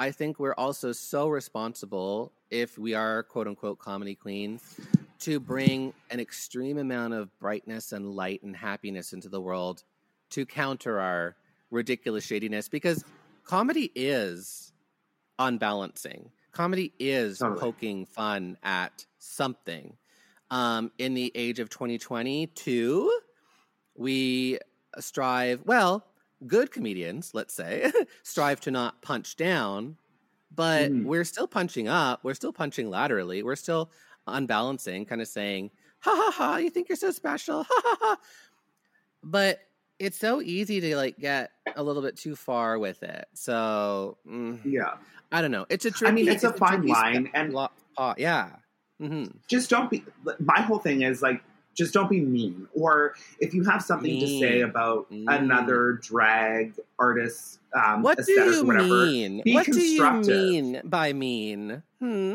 [0.00, 4.80] I think we're also so responsible if we are quote unquote comedy queens
[5.20, 9.84] to bring an extreme amount of brightness and light and happiness into the world
[10.30, 11.36] to counter our
[11.70, 13.04] ridiculous shadiness because
[13.44, 14.72] comedy is
[15.38, 16.32] unbalancing.
[16.52, 17.60] Comedy is Totally.
[17.60, 19.96] poking fun at something.
[20.50, 23.20] Um, in the age of 2022,
[23.96, 24.58] we
[25.00, 26.06] strive, well,
[26.46, 29.98] good comedians, let's say, strive to not punch down,
[30.50, 31.04] but Mhm.
[31.04, 32.24] we're still punching up.
[32.24, 33.42] We're still punching laterally.
[33.42, 33.90] We're still
[34.26, 38.18] unbalancing, kind of saying, ha ha ha, you think you're so special, ha ha ha.
[39.22, 39.60] But
[40.02, 43.26] it's so easy to like get a little bit too far with it.
[43.34, 44.94] So mm, yeah
[45.30, 45.64] I don't know.
[45.70, 46.10] It's a tricky.
[46.10, 47.56] I mean, it's a fine line, and-
[47.96, 48.50] uh, yeah.
[49.00, 50.04] hmm just don't be
[50.40, 51.42] my whole thing is like
[51.74, 55.24] just don't be mean or if you have something to say about Mm.
[55.28, 59.42] another drag artist um What do you whatever mean?
[59.44, 61.82] be What do you mean by mean?
[61.98, 62.34] Hmm?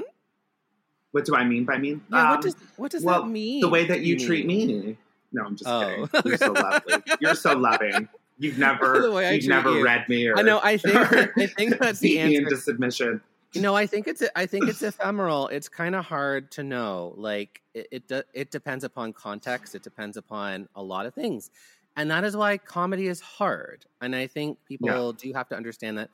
[1.11, 3.61] what do i mean by mean Yeah, Um, what does what does well, that mean?
[3.61, 4.25] the way that you, mean?
[4.27, 4.97] treat me.
[5.37, 6.07] No, I'm just Oh.
[6.11, 6.29] kidding.
[6.31, 6.93] You're so lovely.
[7.21, 8.09] You're so loving.
[8.39, 9.83] You've never, The way I you've never you.
[9.83, 10.59] read me, or I know.
[10.63, 10.95] I think
[11.37, 12.41] I think that's the answer.
[12.41, 13.21] into submission.
[13.55, 15.47] No, I think it's I think it's ephemeral.
[15.47, 17.13] It's kind of hard to know.
[17.17, 19.73] Like it it, de- it depends upon context.
[19.75, 21.49] It depends upon a lot of things,
[21.95, 23.85] and that is why comedy is hard.
[24.01, 26.09] And I think people do have to understand that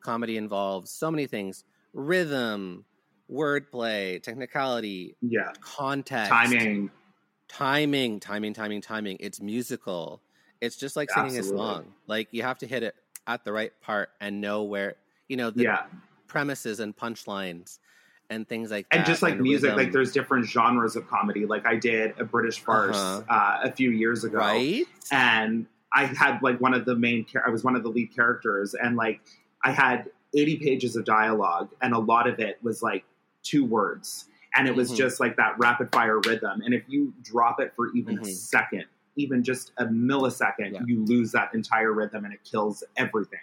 [0.00, 2.84] comedy involves so many things: rhythm,
[3.30, 5.52] wordplay, technicality, Yeah.
[5.60, 6.90] context, Timing.
[7.48, 9.16] Timing, timing, timing, timing.
[9.20, 10.20] It's musical.
[10.60, 11.54] It's just like singing Absolutely.
[11.54, 11.84] a song.
[12.06, 12.94] Like you have to hit it
[13.26, 14.94] at the right part and know where
[15.28, 15.84] you know the Yeah.
[16.26, 17.78] premises and punchlines
[18.30, 18.96] and things like that.
[18.98, 21.46] and just like music, like there's different genres of comedy.
[21.46, 23.22] Like I did a British farce Uh-huh.
[23.28, 24.84] uh, a few years ago, right.
[25.10, 27.24] and I had like one of the main.
[27.24, 29.20] Char- I was one of the lead characters, and like
[29.64, 33.04] I had 80 pages of dialogue, and a lot of it was like
[33.42, 34.96] two words, and it was Mhm.
[34.96, 36.62] just like that rapid fire rhythm.
[36.62, 38.34] And if you drop it for even a Mhm.
[38.34, 38.84] second,
[39.16, 40.80] even just a millisecond, Yeah.
[40.86, 43.40] you lose that entire rhythm, and it kills everything.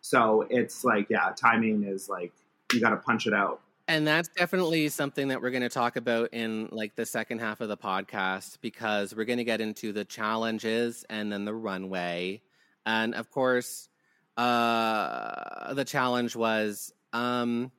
[0.00, 2.32] So it's like, yeah, timing is like
[2.72, 3.60] you got to punch it out.
[3.88, 7.60] And that's definitely something that we're going to talk about in like the second half
[7.60, 12.40] of the podcast because we're going to get into the challenges and then the runway.
[12.86, 13.88] And of course,
[14.36, 17.70] uh, the challenge was um,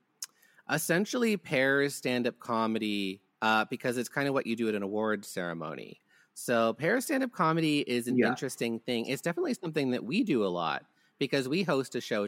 [0.72, 4.84] essentially pairs stand up comedy uh, because it's kind of what you do at an
[4.84, 6.00] award ceremony.
[6.36, 8.28] So, pair stand up comedy is an Yeah.
[8.30, 9.06] interesting thing.
[9.06, 10.86] It's definitely something that we do a lot
[11.20, 12.28] because we host a show,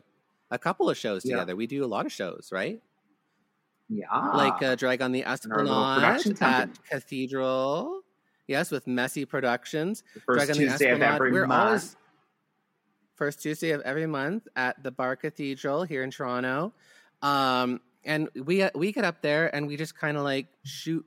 [0.52, 1.36] a couple of shows Yeah.
[1.38, 1.56] together.
[1.56, 2.82] We do a lot of shows, right?
[3.90, 6.70] Yeah, like uh, Drag on the Esplanade at.
[6.90, 8.02] Cathedral.
[8.48, 10.04] Yes, with Messy Productions.
[10.14, 11.62] the first Drag on the Tuesday of every We're month.
[11.68, 11.96] always
[13.16, 16.74] first Tuesday of every month at the Bar Cathedral here in Toronto.
[17.22, 21.06] Um, and we we get up there and we just kind of like shoot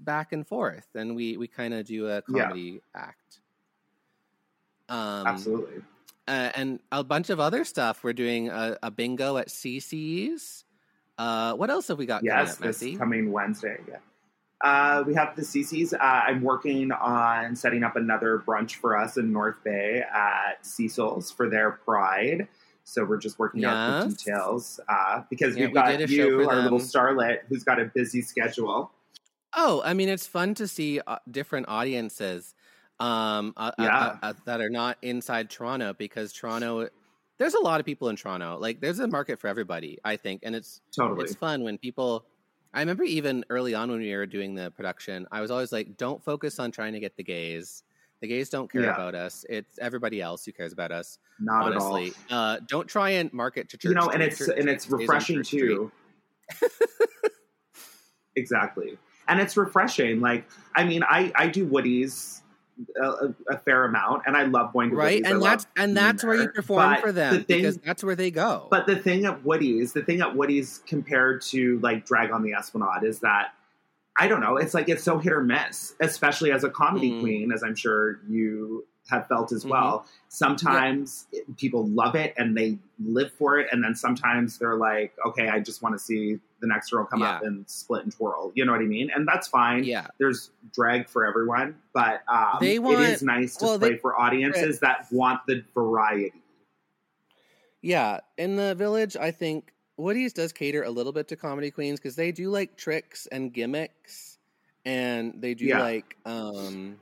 [0.00, 2.42] back and forth, and we we kind of do a Yeah.
[2.44, 3.40] comedy act.
[4.88, 5.82] Um, Absolutely.
[6.26, 8.02] uh, and a bunch of other stuff.
[8.02, 10.64] We're doing a, a bingo at CC's.
[11.16, 13.78] Uh, what else have we got Yes, coming up, this coming Wednesday.
[13.86, 13.96] Yeah.
[14.62, 15.94] Uh, we have the CC's.
[15.94, 21.30] Uh, I'm working on setting up another brunch for us in North Bay at Cecil's
[21.30, 22.48] for their Pride.
[22.90, 26.60] So we're just working out the details uh, because Yeah, we've got show you, our
[26.60, 28.92] little starlet, who's got a busy schedule.
[29.56, 32.54] Oh, I mean, it's fun to see uh, different audiences
[33.00, 33.98] um, uh, uh, Yeah.
[33.98, 36.88] uh, uh, that are not inside Toronto because Toronto,
[37.38, 38.58] there's a lot of people in Toronto.
[38.58, 41.16] Like, there's a market for everybody, I think, and it's Totally.
[41.18, 42.26] it's fun when people.
[42.72, 45.96] I remember even early on when we were doing the production, I was always like,
[45.96, 47.82] "Don't focus on trying to get the gays.
[48.20, 48.94] The gays don't care Yeah.
[48.94, 49.46] about us.
[49.48, 51.18] It's everybody else who cares about us.
[51.38, 52.38] Not honestly, at all.
[52.38, 53.88] uh, don't try and market to church.
[53.88, 55.92] you know, and it's Church and it's Street stays on refreshing too.
[58.36, 60.20] exactly, and it's refreshing.
[60.20, 62.42] Like, I mean, I I do Woody's
[63.02, 65.14] a, a, a fair amount, and I love going to right?
[65.22, 65.26] Woody's.
[65.26, 67.76] I And love that's and that's where you perform But for the them thing- because
[67.78, 68.68] that's where they go.
[68.70, 72.52] But the thing at Woody's, the thing at Woody's compared to like Drag on the
[72.54, 73.54] Esplanade is that
[74.20, 74.58] I don't know.
[74.58, 77.20] It's like it's so hit or miss, especially as a comedy Mm.
[77.20, 79.70] queen, as I'm sure you have felt as Mhm.
[79.70, 80.06] well.
[80.28, 85.48] Sometimes people love it and they live for it, and then sometimes they're like, "Okay,
[85.48, 88.66] I just want to see the next girl come up and split and twirl." You
[88.66, 89.10] know what I mean?
[89.12, 89.82] And that's fine.
[89.84, 93.96] yeah, There's drag for everyone, but um, They want- is nice to well, play they-
[93.96, 96.34] for audiences that want the variety.
[97.82, 98.20] yeah.
[98.36, 102.16] In the village, I think Woody's does cater a little bit to comedy queens because
[102.16, 104.38] they do like tricks and gimmicks,
[104.84, 105.80] and they do Yeah.
[105.80, 107.00] like um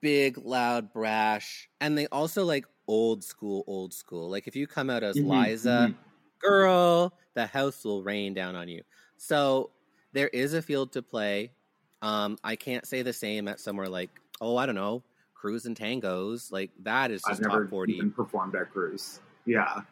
[0.00, 4.28] big, loud, brash, and they also like old school, old school.
[4.30, 5.94] Like if you come out as Mhm, Liza,
[6.40, 8.82] girl, the house will rain down on you.
[9.16, 9.70] So
[10.12, 11.52] there is a field to play.
[12.02, 14.10] Um, I can't say the same at somewhere like,
[14.40, 15.02] oh, I don't know,
[15.34, 16.52] Crews and Tangos.
[16.52, 17.94] Like that is I've just never top forty.
[17.94, 19.20] even performed at Crews.
[19.46, 19.82] Yeah.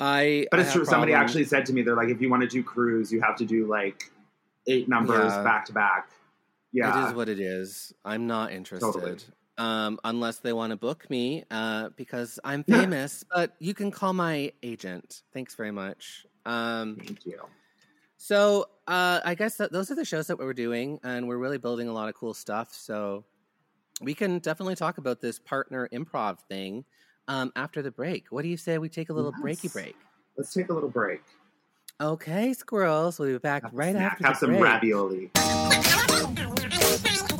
[0.00, 0.84] I But it's have true.
[0.84, 3.20] Somebody problems- actually said to me, they're like, if you want to do Crews, you
[3.22, 4.10] have to do like
[4.66, 5.42] eight numbers Yeah.
[5.42, 6.10] back to back.
[6.72, 7.08] Yeah.
[7.08, 7.94] is what it is.
[8.04, 8.84] I'm not interested.
[8.84, 9.16] Totally.
[9.56, 13.24] Um, unless they want to book me, uh, because I'm famous.
[13.34, 15.22] but you can call my agent.
[15.32, 16.26] Thanks very much.
[16.44, 17.40] Um, Thank you.
[18.18, 21.58] So uh, I guess that those are the shows that we're doing, and we're really
[21.58, 22.74] building a lot of cool stuff.
[22.74, 23.24] So
[24.02, 26.84] we can definitely talk about this partner improv thing
[27.28, 28.26] um, after the break.
[28.30, 29.96] What do you say we take a little breaky break?
[30.36, 31.22] Let's take a little break.
[32.00, 33.18] Okay, squirrels.
[33.18, 34.12] We'll be back Have right snack.
[34.12, 34.62] after Have the some break.
[34.62, 35.30] ravioli.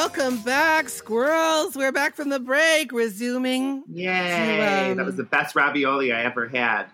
[0.00, 1.76] welcome back, squirrels.
[1.76, 3.84] We're back from the break, resuming.
[3.86, 4.92] Yay!
[4.92, 6.86] um, that was the best ravioli I ever had.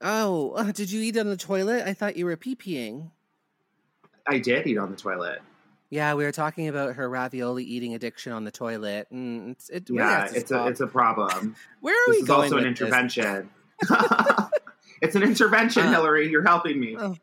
[0.00, 1.82] Oh, uh, did you eat on the toilet?
[1.84, 3.10] I thought you were pee peeing.
[4.28, 5.40] I did eat on the toilet.
[5.90, 9.08] Yeah, we were talking about her ravioli eating addiction on the toilet.
[9.10, 11.56] And it's, it Yeah, to it's a it's a problem.
[11.80, 12.86] Where are this we is going also an with this?
[12.86, 13.50] intervention.
[15.02, 16.30] It's an intervention, Uh, Hillary.
[16.30, 16.96] You're helping me.
[16.98, 17.16] Oh.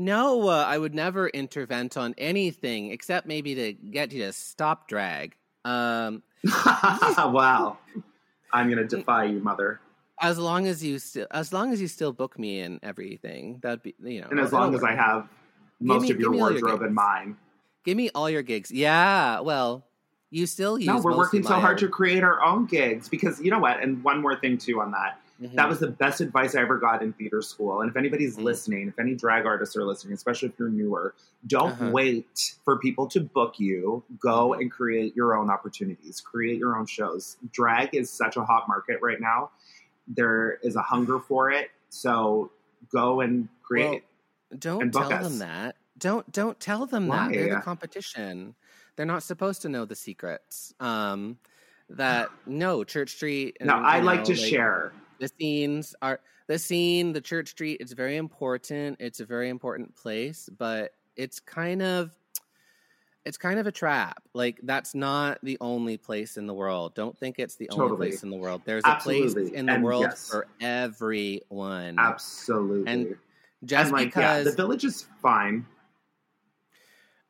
[0.00, 4.88] No, uh, I would never intervent on anything except maybe to get you to stop
[4.88, 5.36] drag.
[5.66, 6.22] Um,
[6.66, 7.76] wow.
[8.50, 9.78] I'm gonna defy you, mother.
[10.18, 13.82] as long as you still, as long as you still book me and everything, that'd
[13.82, 14.28] be you know.
[14.30, 14.82] And as long as.
[14.82, 15.28] I have
[15.80, 17.36] most me- of your give me your wardrobe in mine.
[17.84, 18.70] give me all your gigs.
[18.70, 19.84] Yeah, well,
[20.30, 20.86] you still use.
[20.86, 23.82] No, we're working so hard to create our own gigs because you know what?
[23.82, 25.20] And one more thing too on that.
[25.40, 25.54] Mhm.
[25.54, 27.80] That was the best advice I ever got in theater school.
[27.80, 28.42] And if anybody's Mhm.
[28.44, 31.14] listening, if any drag artists are listening, especially if you're newer,
[31.46, 31.90] don't Uh-huh.
[31.90, 34.04] wait for people to book you.
[34.18, 37.38] Go and create your own opportunities, create your own shows.
[37.52, 39.50] Drag is such a hot market right now.
[40.06, 41.70] There is a hunger for it.
[41.88, 42.50] So
[42.92, 44.04] go and create.
[44.58, 45.28] Don't and book tell us.
[45.28, 45.76] them that.
[45.96, 47.32] Don't don't tell them that.
[47.32, 48.54] They're the competition.
[48.96, 50.74] They're not supposed to know the secrets.
[50.80, 51.38] Um,
[51.88, 53.56] that no Church Street.
[53.60, 54.92] And, no, I like know, to share.
[55.20, 59.94] The scenes are the scene the church street it's very important it's a very important
[59.94, 62.10] place but it's kind of
[63.24, 64.22] it's kind of a trap.
[64.32, 66.94] Like that's not the only place in the world.
[66.94, 68.62] Don't think it's the only place in the world.
[68.64, 70.28] There's a place in the And world yes.
[70.28, 71.98] for everyone.
[71.98, 72.90] Absolutely.
[72.90, 73.16] And
[73.64, 75.66] just and like, because yeah, the village is fine.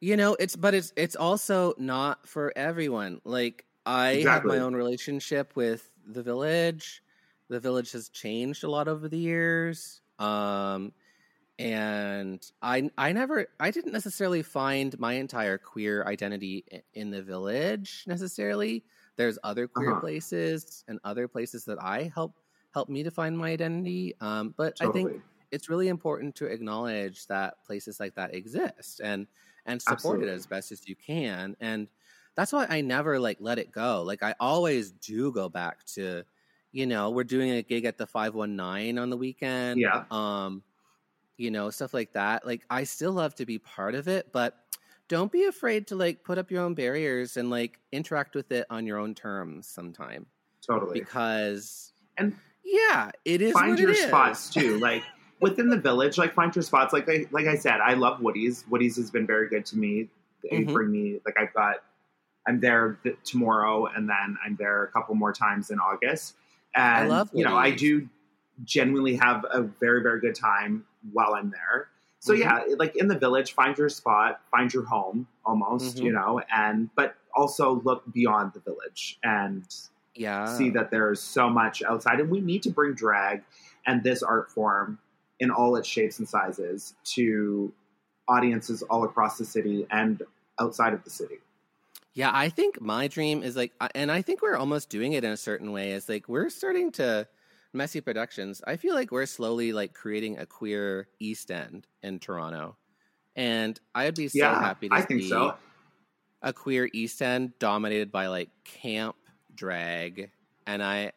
[0.01, 3.21] you know it's but it's it's also not for everyone.
[3.25, 7.03] Like i have my own relationship with the village
[7.51, 10.95] the village has changed a lot over the years um
[11.59, 18.05] and i i never i didn't necessarily find my entire queer identity in the village
[18.07, 18.85] necessarily
[19.17, 20.01] there's other queer Uh-huh.
[20.01, 22.35] places and other places that i help
[22.73, 25.13] help me to find my identity um but i think
[25.51, 29.27] it's really important to acknowledge that places like that exist and
[29.67, 30.23] and support Absolutely.
[30.23, 31.89] it as best as you can and
[32.37, 36.25] that's why i never like let it go like i always do go back to
[36.73, 40.05] you know we're doing a gig at the 519 on the weekend Yeah.
[40.11, 40.63] um
[41.37, 44.57] you know stuff like that like i still love to be part of it but
[45.09, 48.67] don't be afraid to like put up your own barriers and like interact with it
[48.71, 50.27] on your own terms sometime
[50.65, 51.01] Totally.
[51.01, 54.07] because And yeah it is find your it is.
[54.07, 54.79] spots too.
[54.81, 55.03] Like
[55.41, 56.93] within the village, like find your spots.
[56.93, 58.65] Like I like I said, I love Woody's.
[58.69, 60.11] Woody's has been very good to me.
[60.43, 60.73] They Mhm.
[60.75, 61.77] bring me like I've got.
[62.47, 66.37] I'm there th- tomorrow, and then I'm there a couple more times in August.
[66.75, 68.09] And I love you know, I do
[68.65, 71.89] genuinely have a very very good time while I'm there.
[72.19, 72.41] So Mhm.
[72.41, 76.03] yeah, like in the village, find your spot, find your home, almost, Mhm.
[76.05, 79.65] you know, and but also look beyond the village and
[80.17, 83.45] yeah see that there's so much outside and we need to bring drag
[83.87, 84.99] and this art form
[85.39, 87.73] in all its shapes and sizes to
[88.27, 90.23] audiences all across the city and
[90.59, 91.39] outside of the city
[92.15, 95.31] Yeah, I think my dream is like, and I think we're almost doing it in
[95.31, 95.93] a certain way.
[95.93, 97.29] Is like we're starting to
[97.73, 98.61] messy productions.
[98.67, 102.77] I feel like we're slowly like creating a queer East End in Toronto,
[103.37, 105.55] and I'd be so yeah happy to i see think so
[106.43, 109.17] a queer East End dominated by like camp
[109.55, 110.31] drag,
[110.67, 111.13] and I.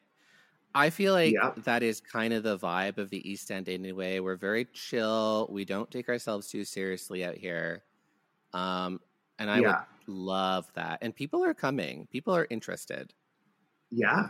[0.75, 1.53] I feel like Yeah.
[1.57, 4.19] that is kind of the vibe of the East End anyway.
[4.19, 5.47] We're very chill.
[5.51, 7.83] We don't take ourselves too seriously out here.
[8.53, 9.01] Um,
[9.39, 9.85] and I would Yeah.
[10.07, 10.99] Love that.
[11.01, 12.07] And people are coming.
[12.11, 13.13] People are interested.
[13.91, 14.29] yeah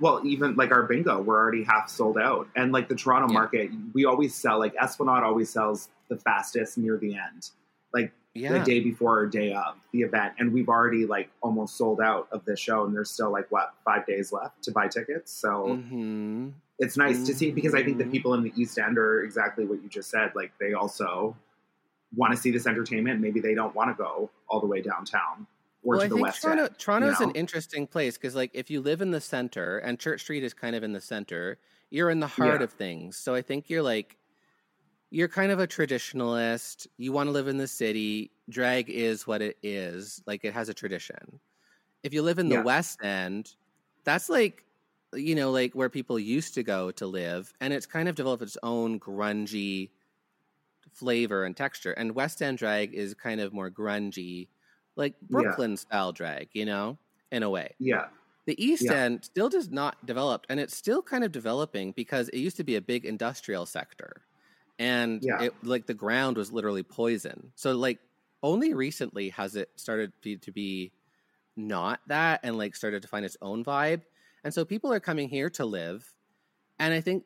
[0.00, 3.34] well even like our bingo we're already half sold out and like the toronto Yeah.
[3.40, 7.50] market we always sell like esplanade always sells the fastest near the end
[7.92, 8.52] like Yeah.
[8.54, 12.26] the day before or day of the event and we've already like almost sold out
[12.32, 15.76] of the show and there's still like what five days left to buy tickets so
[15.76, 18.10] hmm it's nice to see because I think the Mhm.
[18.10, 20.32] people in the East End are exactly what you just said.
[20.34, 21.34] Like they also
[22.14, 23.20] want to see this entertainment.
[23.20, 25.46] Maybe they don't want to go all the way downtown
[25.82, 26.78] or Well, to the West Toronto, End.
[26.78, 30.22] Toronto's you an interesting place because, like, if you live in the center and Church
[30.22, 31.58] Street is kind of in the center,
[31.90, 32.64] you're in the heart Yeah.
[32.64, 33.16] of things.
[33.16, 34.18] So I think you're like,
[35.10, 36.86] you're kind of a traditionalist.
[36.98, 38.32] You want to live in the city.
[38.50, 40.22] Drag is what it is.
[40.26, 41.40] Like, it has a tradition.
[42.02, 42.62] If you live in the Yeah.
[42.62, 43.54] West End,
[44.04, 44.64] that's like,
[45.14, 48.42] you know, like where people used to go to live, and it's kind of developed
[48.42, 49.90] its own grungy
[50.96, 51.92] flavor and texture.
[51.92, 54.48] And West End drag is kind of more grungy,
[54.96, 55.56] like Yeah.
[55.56, 56.98] Brooklyn style drag, you know,
[57.32, 57.76] in a way.
[57.78, 58.08] Yeah,
[58.46, 58.92] The East Yeah.
[58.92, 62.64] End still does not developed, and it's still kind of developing because it used to
[62.64, 64.26] be a big industrial sector,
[64.78, 65.38] and Yeah.
[65.38, 67.52] it like the ground was literally poison.
[67.56, 68.00] So like
[68.42, 70.92] only recently has it started to, to be
[71.56, 74.02] not that, and like started to find its own vibe,
[74.44, 76.14] and so people are coming here to live,
[76.78, 77.24] and I think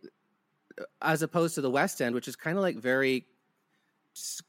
[0.80, 3.26] uh, as opposed to the West End, which is kind of like very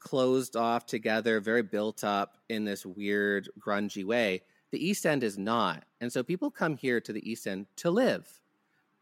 [0.00, 4.42] closed off together, very built up in this weird grungy way.
[4.70, 5.84] The East End is not.
[6.00, 8.28] And so people come here to the East End to live,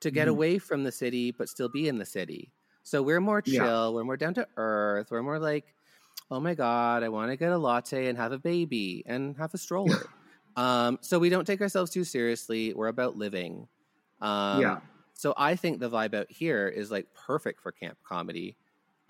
[0.01, 0.33] to get Mhm.
[0.33, 2.53] away from the city, but still be in the city.
[2.83, 3.55] So we're more chill.
[3.55, 3.89] Yeah.
[3.95, 5.11] We're more down to earth.
[5.11, 5.75] We're more like,
[6.31, 9.55] oh my god, I want to get a latte and have a baby and have
[9.55, 10.07] a stroller.
[10.57, 12.73] um, so we don't take ourselves too seriously.
[12.75, 13.69] We're about living.
[14.21, 14.81] Um, Yeah.
[15.15, 18.57] So I think the vibe out here is like perfect for camp comedy.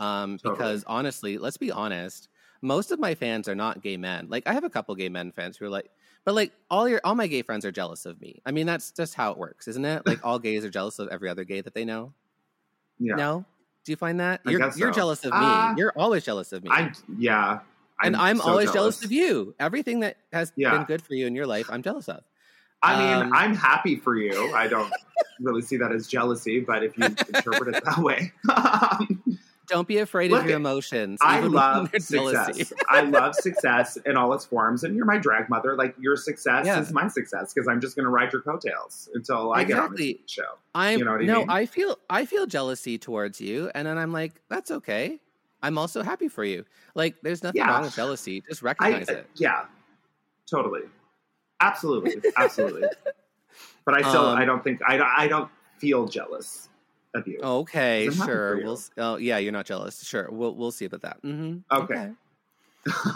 [0.01, 0.57] Um, Totally.
[0.57, 2.29] because honestly, let's be honest,
[2.63, 4.27] most of my fans are not gay men.
[4.29, 5.91] Like I have a couple gay men fans who are like,
[6.25, 8.41] but like all your all my gay friends are jealous of me.
[8.45, 10.05] I mean, that's just how it works, isn't it?
[10.07, 12.13] Like all gays are jealous of every other gay that they know.
[12.99, 13.15] Yeah.
[13.15, 13.45] No,
[13.85, 15.47] do you find that I you're guess you're jealous of me?
[15.47, 17.61] Uh, you're always jealous of me, I'm yeah.
[18.03, 19.05] and I'm so always jealous.
[19.05, 19.55] of you.
[19.59, 20.73] Everything that has Yeah.
[20.73, 22.23] been good for you in your life, I'm jealous of.
[22.83, 24.53] I mean, Um, I'm happy for you.
[24.55, 24.93] I don't
[25.41, 29.39] really see that as jealousy, but if you interpret it that way, um,
[29.71, 31.19] Don't be afraid Look, of your emotions.
[31.23, 32.73] I love success.
[32.89, 35.77] I love success in all its forms, and you're my drag mother.
[35.77, 36.81] Like your success Yeah.
[36.81, 39.95] is my success because I'm just going to ride your coattails until I get on
[39.95, 40.43] the show.
[40.75, 41.51] I'm You know what I no, mean?
[41.51, 45.21] I feel I feel jealousy towards you, and then I'm like, that's okay.
[45.63, 46.65] I'm also happy for you.
[46.97, 47.71] Like, there's nothing Yeah.
[47.71, 48.43] wrong with jealousy.
[48.49, 49.27] Just I, recognize it.
[49.37, 49.67] yeah,
[50.51, 50.83] totally,
[51.61, 52.89] absolutely, absolutely.
[53.85, 56.69] But I still, Um, I don't think I, don't- I don't feel jealous
[57.15, 57.41] of you.
[57.43, 58.59] Okay, I'm sure.
[58.59, 58.65] you.
[58.65, 58.81] We'll.
[58.99, 60.05] Oh, yeah, you're not jealous.
[60.05, 61.19] Sure, we'll we'll see about that.
[61.23, 62.11] hmm Okay.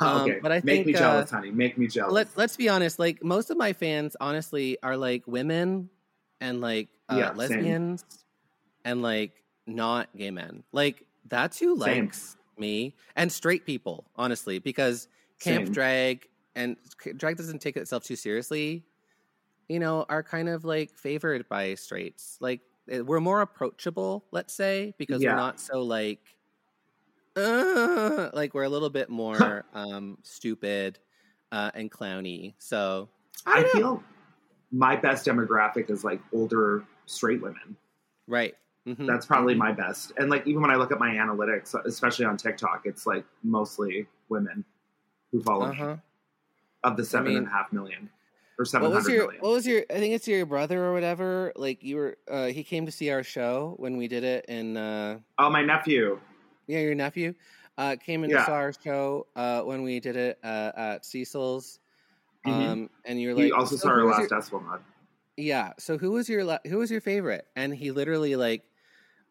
[0.00, 1.50] Um, okay, but I make think, me uh, jealous, honey.
[1.50, 2.12] Make me jealous.
[2.12, 2.98] Let Let's be honest.
[2.98, 5.88] Like most of my fans, honestly, are like women
[6.40, 7.36] and like uh, Yeah, same.
[7.38, 8.04] lesbians
[8.84, 10.64] and like not gay men.
[10.72, 12.04] Like that's who Same.
[12.04, 15.08] likes me and straight people, honestly, because
[15.40, 15.72] camp Same.
[15.72, 16.76] drag and
[17.16, 18.84] drag doesn't take itself too seriously.
[19.68, 22.36] You know, are kind of like favored by straights.
[22.40, 25.30] Like we're more approachable, let's say, because Yeah.
[25.32, 26.20] we're not so like
[27.36, 30.98] uh, like we're a little bit more um stupid
[31.52, 32.54] uh and clowny.
[32.58, 33.08] So
[33.46, 34.02] I don't feel
[34.72, 37.76] my best demographic is like older straight women.
[38.26, 38.54] right.
[38.86, 39.06] Mhm.
[39.06, 40.12] That's probably my best.
[40.18, 44.06] And like even when I look at my analytics, especially on TikTok, it's like mostly
[44.28, 44.62] women
[45.32, 45.96] who follow me uh-huh.
[46.82, 48.10] of the seven mean, and a half million
[48.58, 49.40] or seven What was your million.
[49.42, 51.52] what was your I think it's your brother or whatever.
[51.56, 54.76] Like you were uh he came to see our show when we did it in
[54.76, 56.20] uh Oh, my nephew.
[56.66, 57.34] yeah, your nephew
[57.78, 58.46] uh came and Yeah.
[58.46, 61.80] saw our show uh when we did it uh at Cecil's.
[62.46, 62.52] Mhm.
[62.52, 64.80] Um and you're like he also "So saw our last your-" Esplanade.
[65.36, 65.72] Yeah.
[65.78, 67.46] So who was your la- who was your favorite?
[67.56, 68.62] And he literally like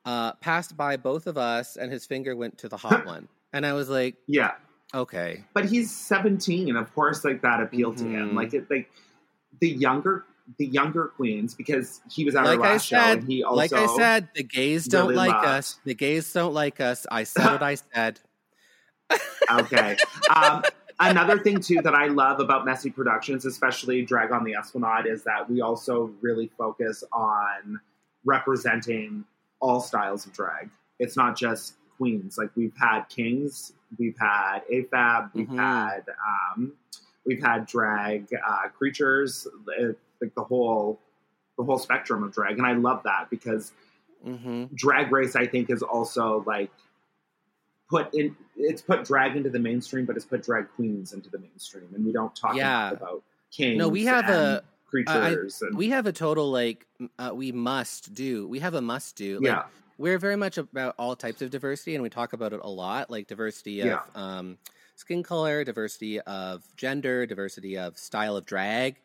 [0.06, 3.30] uh passed by both of us and his finger went to the hot one.
[3.54, 4.52] And I was like, Yeah,
[4.94, 5.46] okay.
[5.54, 6.68] but he's seventeen.
[6.70, 8.32] and Of course, like that appealed to him.
[8.32, 8.36] Mhm.
[8.36, 8.92] Like it, like
[9.60, 10.26] the younger,
[10.58, 13.44] the younger queens because he was at Like our I last show said, and he
[13.44, 15.80] also like I said, the gays don't really like loved- us.
[15.86, 17.06] The gays don't like us.
[17.10, 18.20] I said what I said.
[19.52, 19.98] Okay.
[20.36, 20.64] Um,
[21.00, 25.24] another thing too that I love about Messy Productions, especially Drag on the Esplanade, is
[25.24, 27.80] that we also really focus on
[28.26, 29.24] representing
[29.60, 30.70] all styles of drag.
[31.00, 32.38] It's not just queens.
[32.38, 35.58] Like we've had kings, we've had AFAB, we've Mhm.
[35.58, 36.04] had
[36.56, 36.74] um,
[37.26, 39.48] we've had drag uh, creatures,
[39.80, 41.00] uh, like the whole
[41.58, 43.72] the whole spectrum of drag, and I love that because
[44.24, 46.72] hmm drag race i think is also like
[47.90, 51.38] put in it's put drag into the mainstream but it's put drag queens into the
[51.38, 52.92] mainstream and we don't talk Yeah.
[52.92, 56.88] about kings No, we have and a- creatures and We have a total like
[57.20, 58.48] uh, we must do.
[58.48, 59.36] We have a must do.
[59.36, 59.64] Like, yeah
[60.00, 63.12] we're very much about all types of diversity, and we talk about it a lot,
[63.12, 64.00] like diversity of Yeah.
[64.16, 64.58] um,
[64.96, 68.98] skin color, diversity of gender, diversity of style of drag.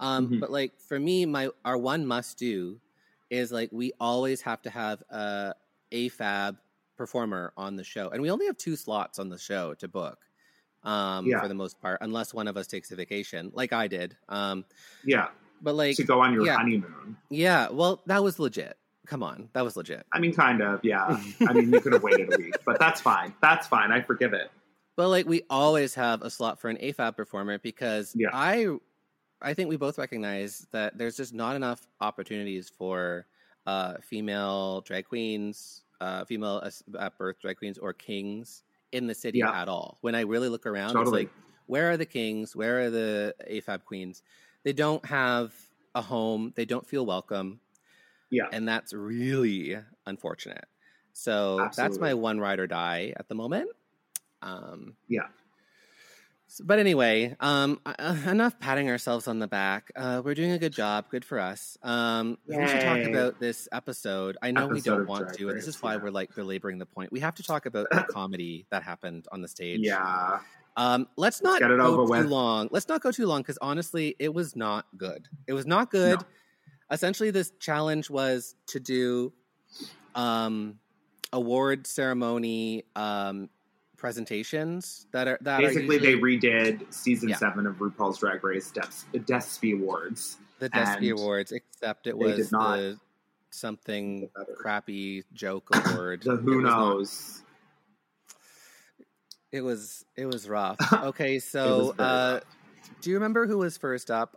[0.00, 0.40] Um, Mhm.
[0.40, 2.80] But like for me, my our one must do
[3.30, 5.54] is like we always have to have a
[5.92, 6.56] AFAB
[6.96, 10.18] performer on the show, and we only have two slots on the show to book.
[10.84, 11.40] Um, Yeah.
[11.40, 14.16] for the most part, unless one of us takes a vacation, like I did.
[14.28, 14.64] Um,
[15.04, 15.28] yeah
[15.60, 16.54] but like, to go on your yeah.
[16.56, 18.76] honeymoon yeah, well, that was legit.
[19.06, 20.06] Come on, that was legit.
[20.12, 23.00] i mean kind of yeah i mean you could have waited a week but that's
[23.00, 24.50] fine that's fine i forgive it
[24.98, 28.30] But like we always have a slot for an AFAB performer because Yeah.
[28.32, 28.66] I
[29.40, 33.24] I think we both recognize that there's just not enough opportunities for
[33.64, 36.68] uh, female drag queens, uh, female
[36.98, 39.52] at birth drag queens or kings in the city Yeah.
[39.62, 39.98] at all.
[40.00, 41.22] When I really look around, Totally.
[41.22, 42.56] it's like where are the kings?
[42.56, 44.24] Where are the AFAB queens?
[44.64, 45.54] They don't have
[45.94, 46.52] a home.
[46.56, 47.60] They don't feel welcome.
[48.30, 48.48] Yeah.
[48.50, 50.64] And that's really unfortunate.
[51.12, 53.70] So that's my one ride or die at the moment.
[54.42, 55.28] Um, Yeah.
[56.48, 59.90] s- But anyway, um, uh, enough patting ourselves on the back.
[59.96, 61.10] Uh, we're doing a good job.
[61.10, 61.76] Good for us.
[61.82, 64.36] Um, we should talk about this episode.
[64.42, 66.02] I know we don't want to, and this is why yeah.
[66.02, 67.12] we're like belaboring the point.
[67.12, 69.80] We have to talk about the comedy that happened on the stage.
[69.82, 70.40] yeah
[70.76, 72.26] Um, let's not get it go too with.
[72.26, 72.68] long.
[72.70, 75.28] Let's not go too long because honestly, it was not good.
[75.48, 76.20] It was not good.
[76.20, 76.26] No.
[76.90, 79.32] Essentially, this challenge was to do
[80.14, 80.78] um,
[81.32, 83.50] award ceremony um,
[83.98, 87.36] presentations that are that Basically, are usually they redid season Yeah.
[87.36, 90.38] seven of RuPaul's Drag Race Des- Despy Awards.
[90.60, 92.98] the Despy Awards, except it was not the
[93.50, 96.22] something crappy joke award.
[96.22, 97.42] The who It was not- knows.
[99.50, 100.78] It was it was rough.
[100.92, 102.42] Okay, so uh, rough.
[103.00, 104.36] do you remember who was first up?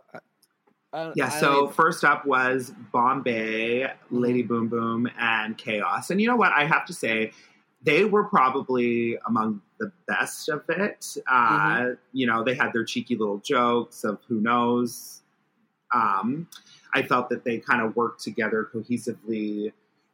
[1.14, 4.18] Yeah, so even- first up was Bombae, Mm-hmm.
[4.18, 6.10] Lady Boom Boom, and Kaos.
[6.10, 6.52] And you know what?
[6.52, 7.32] I have to say,
[7.82, 11.16] they were probably among the best of it.
[11.26, 11.92] Uh, Mm-hmm.
[12.12, 15.22] You know, they had their cheeky little jokes of who knows.
[15.92, 16.48] Um,
[16.94, 19.72] I felt that they kind of worked together cohesively.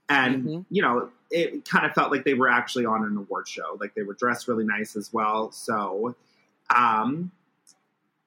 [0.09, 0.67] And, Mhm.
[0.71, 3.77] you know, it kind of felt like they were actually on an award show.
[3.79, 5.51] Like they were dressed really nice as well.
[5.53, 6.17] So,
[6.75, 7.31] um,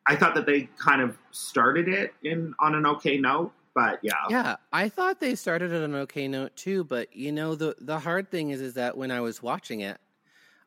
[0.05, 4.13] I thought that they kind of started it in on an okay note, but yeah,
[4.29, 7.99] Yeah, I thought they started at an okay note too, but you know the the
[7.99, 9.99] hard thing is is that when I was watching it,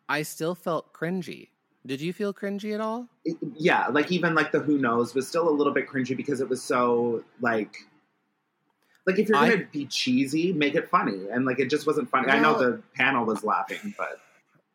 [0.09, 1.49] I still felt cringy.
[1.87, 3.09] Did you feel cringy at all?
[3.25, 3.89] It- yeah.
[3.89, 6.63] Like even like the Who Knows was still a little bit cringy because it was
[6.63, 7.77] so like,
[9.07, 12.31] like if you're gonna be cheesy, make it funny, and like it just wasn't funny.
[12.31, 14.21] I know the panel was laughing, but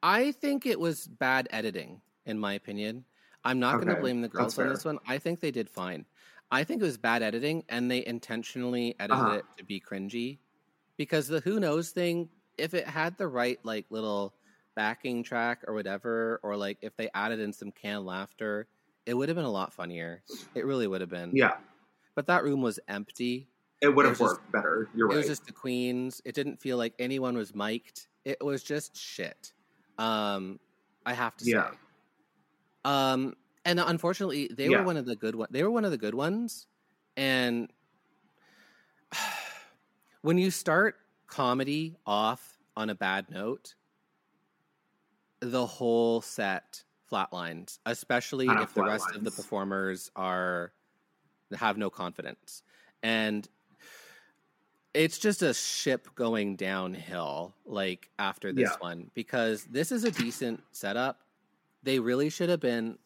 [0.03, 3.05] I think it was bad editing, in my opinion.
[3.43, 4.99] I'm not going to blame the girls on this one.
[5.07, 6.05] I think they did fine.
[6.51, 9.35] I think it was bad editing, and they intentionally edited Uh-huh.
[9.37, 10.39] it to be cringy.
[10.97, 14.33] Because the Who Knows thing, if it had the right like little
[14.75, 18.67] backing track or whatever, or like if they added in some canned laughter,
[19.05, 20.23] it would have been a lot funnier.
[20.55, 21.31] It really would have been.
[21.35, 21.57] yeah,
[22.15, 23.47] But that room was empty.
[23.81, 24.89] it would have was just- worked better.
[24.93, 25.17] You're It right.
[25.19, 26.21] was just the queens.
[26.25, 28.07] It didn't feel like anyone was mic'd.
[28.25, 29.53] It was just shit.
[29.97, 30.59] Um,
[31.05, 31.71] I have to Yeah.
[31.71, 31.77] say.
[32.83, 33.35] Um,
[33.65, 34.79] and unfortunately, they Yeah.
[34.79, 35.49] were one of the good ones.
[35.51, 36.67] They were one of the good ones,
[37.17, 37.71] and
[40.21, 40.95] when you start
[41.27, 43.75] comedy off on a bad note,
[45.41, 50.73] the whole set flatlines, especially if the rest of the performers are
[51.55, 52.61] have no confidence.
[53.01, 53.47] And
[54.93, 58.75] it's just a ship going downhill like after this Yeah.
[58.79, 61.21] one because this is a decent setup.
[61.83, 62.97] They really should have been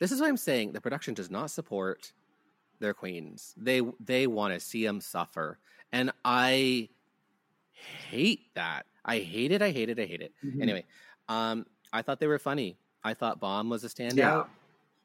[0.00, 2.12] This is what I'm saying, the production does not support
[2.80, 3.54] their queens.
[3.56, 5.58] They they want to see them suffer.
[5.92, 6.88] And I
[7.72, 8.86] hate that.
[9.04, 9.62] I hate it.
[9.62, 9.98] I hate it.
[9.98, 10.32] I hate it.
[10.44, 10.62] Mhm.
[10.62, 10.84] Anyway,
[11.28, 12.76] um, I thought they were funny.
[13.04, 14.16] I thought Bomb was a standout.
[14.16, 14.44] yeah,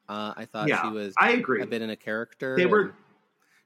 [0.09, 0.81] Uh, I thought yeah.
[0.83, 1.61] she was I agree.
[1.61, 2.55] a bit in a character.
[2.57, 2.93] They were-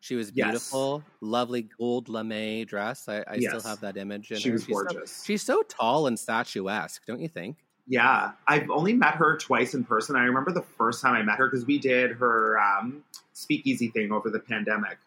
[0.02, 0.46] She was Yes.
[0.46, 3.10] beautiful, lovely gold lame dress.
[3.10, 4.32] I, I still have that image.
[4.32, 4.54] In She her.
[4.54, 5.24] was she's so- gorgeous.
[5.26, 7.58] she's so tall and statuesque, don't you think?
[7.92, 10.16] Yeah, I've only met her twice in person.
[10.16, 14.12] I remember the first time I met her because we did her um, speakeasy thing
[14.12, 15.00] over the pandemic.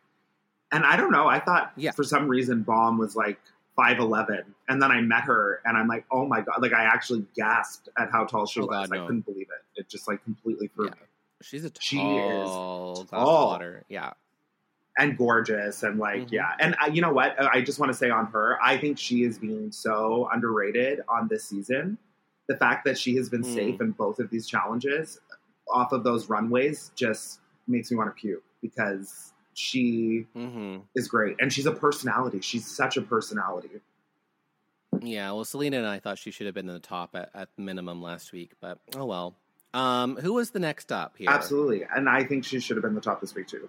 [0.73, 1.93] And I don't know, I thought Yeah.
[1.93, 3.39] for some reason Baum was like
[3.79, 4.43] 5'11.
[4.69, 6.61] And then I met her and I'm like, oh my God.
[6.61, 8.89] Like I actually gasped at how tall she Oh, was.
[8.89, 9.07] God, I no.
[9.07, 9.81] couldn't believe it.
[9.81, 10.91] It just like completely threw Yeah.
[10.93, 11.07] me.
[11.43, 13.47] She's a tall She is tall.
[13.47, 13.85] water.
[13.89, 14.13] Yeah.
[14.99, 16.33] and gorgeous and like Mhm.
[16.33, 18.99] yeah and uh, you know what i just want to say on her i think
[18.99, 21.97] she is being so underrated on this season
[22.53, 23.55] the fact that she has been Mm.
[23.55, 25.21] safe in both of these challenges
[25.73, 31.37] off of those runways just makes me want to puke because she hmm is great
[31.41, 33.81] and she's a personality she's such a personality
[35.01, 35.33] Yeah.
[35.33, 38.03] Well, Selena and I thought she should have been in the top at, at minimum
[38.03, 39.35] last week, but oh well.
[39.75, 41.31] Um, who was the next up here?
[41.31, 43.69] absolutely and i think she should have been the top this week too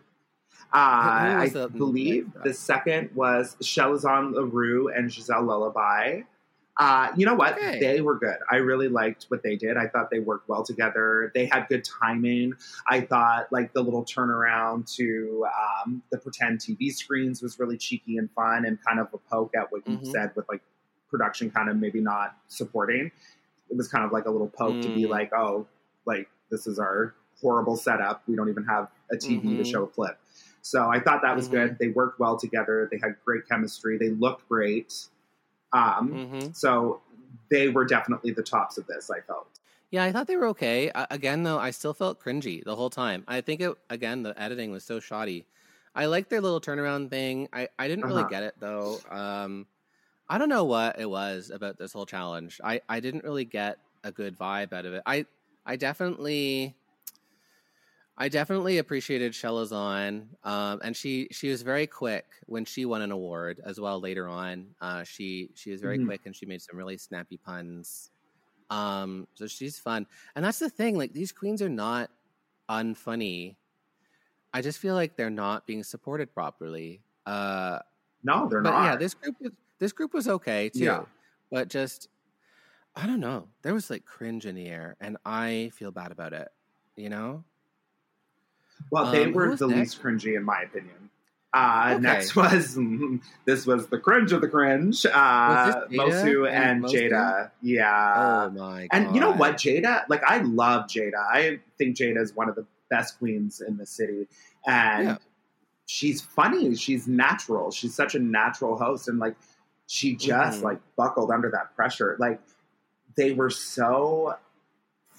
[0.73, 6.21] uh, I the believe the second was Chelazon Leroux and Gisèle Lullaby.
[6.77, 7.53] Uh, you know what?
[7.53, 7.79] Okay.
[7.79, 8.37] They were good.
[8.49, 9.77] I really liked what they did.
[9.77, 11.31] I thought they worked well together.
[11.35, 12.53] They had good timing.
[12.87, 15.45] I thought like the little turnaround to
[15.85, 19.55] um, the pretend TV screens was really cheeky and fun and kind of a poke
[19.55, 20.05] at what you Mhm.
[20.07, 20.61] said with like
[21.11, 23.11] production kind of maybe not supporting.
[23.69, 25.09] It was kind of like a little poke to be Mm.
[25.09, 25.67] like, oh,
[26.05, 28.23] like this is our horrible setup.
[28.27, 29.71] We don't even have a TV to Mhm.
[29.71, 30.17] show a clip.
[30.63, 31.51] So I thought that was Mhm.
[31.51, 31.77] good.
[31.79, 32.87] They worked well together.
[32.91, 33.97] They had great chemistry.
[33.99, 35.07] They looked great.
[35.73, 37.01] Um, hmm So
[37.49, 39.09] they were definitely the tops of this.
[39.09, 39.59] I felt.
[39.91, 40.89] Yeah, I thought they were okay.
[40.91, 43.23] Uh, again, though, I still felt cringy the whole time.
[43.27, 45.47] I think it again the editing was so shoddy.
[45.95, 47.47] I liked their little turnaround thing.
[47.53, 48.23] I, I didn't really Uh-huh.
[48.23, 49.03] get it though.
[49.09, 49.67] Um,
[50.29, 52.61] I don't know what it was about this whole challenge.
[52.63, 55.03] I, I didn't really get a good vibe out of it.
[55.05, 55.25] I
[55.65, 56.77] I definitely
[58.15, 63.11] I definitely appreciated Chelazon, um, and she she was very quick when she won an
[63.11, 63.99] award as well.
[63.99, 66.05] Later on, uh, she she was very Mhm.
[66.05, 68.11] quick and she made some really snappy puns.
[68.69, 70.97] Um, so she's fun, and that's the thing.
[70.97, 72.11] Like these queens are not
[72.69, 73.57] unfunny.
[74.53, 77.03] I just feel like they're not being supported properly.
[77.25, 77.79] Uh,
[78.23, 78.83] No, they're but not.
[78.85, 80.83] yeah, this group was this group was okay too.
[80.85, 81.05] Yeah.
[81.51, 82.09] but just
[82.95, 83.49] I don't know.
[83.63, 86.49] There was like cringe in the air, and I feel bad about it.
[86.95, 87.45] You know.
[88.91, 89.79] Well, they Um, were the next?
[89.97, 90.95] least cringy in my opinion.
[91.53, 92.01] Uh, Okay.
[92.01, 92.77] Next was
[93.45, 95.05] this was the cringe of the cringe.
[95.05, 96.85] Uh, Was this Jada Moço and and?
[96.85, 97.51] Jada.
[97.61, 98.13] Yeah.
[98.15, 98.87] oh my!
[98.91, 100.03] and you know what, Jada?
[100.09, 101.23] Like I love Jada.
[101.31, 104.27] I think Jada is one of the best queens in the city,
[104.65, 105.17] and Yeah.
[105.85, 106.75] she's funny.
[106.75, 107.69] She's natural.
[107.71, 109.35] She's such a natural host, and like
[109.85, 110.63] she just Mhm.
[110.63, 112.15] like buckled under that pressure.
[112.19, 112.41] Like
[113.15, 114.37] they were so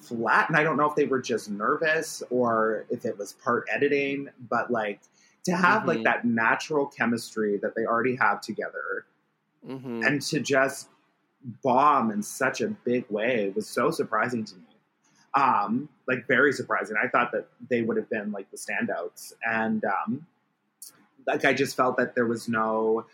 [0.04, 3.66] flat, and I don't know if they were just nervous or if it was part
[3.72, 5.00] editing, but like
[5.44, 6.04] to have like Mhm.
[6.04, 9.06] that natural chemistry that they already have together
[9.66, 10.06] Mhm.
[10.06, 10.88] and to just
[11.62, 14.62] bomb in such a big way was so surprising to me.
[15.34, 16.96] Um, like very surprising.
[17.02, 20.26] I thought that they would have been like the standouts, and um,
[21.26, 23.06] like I just felt that there was no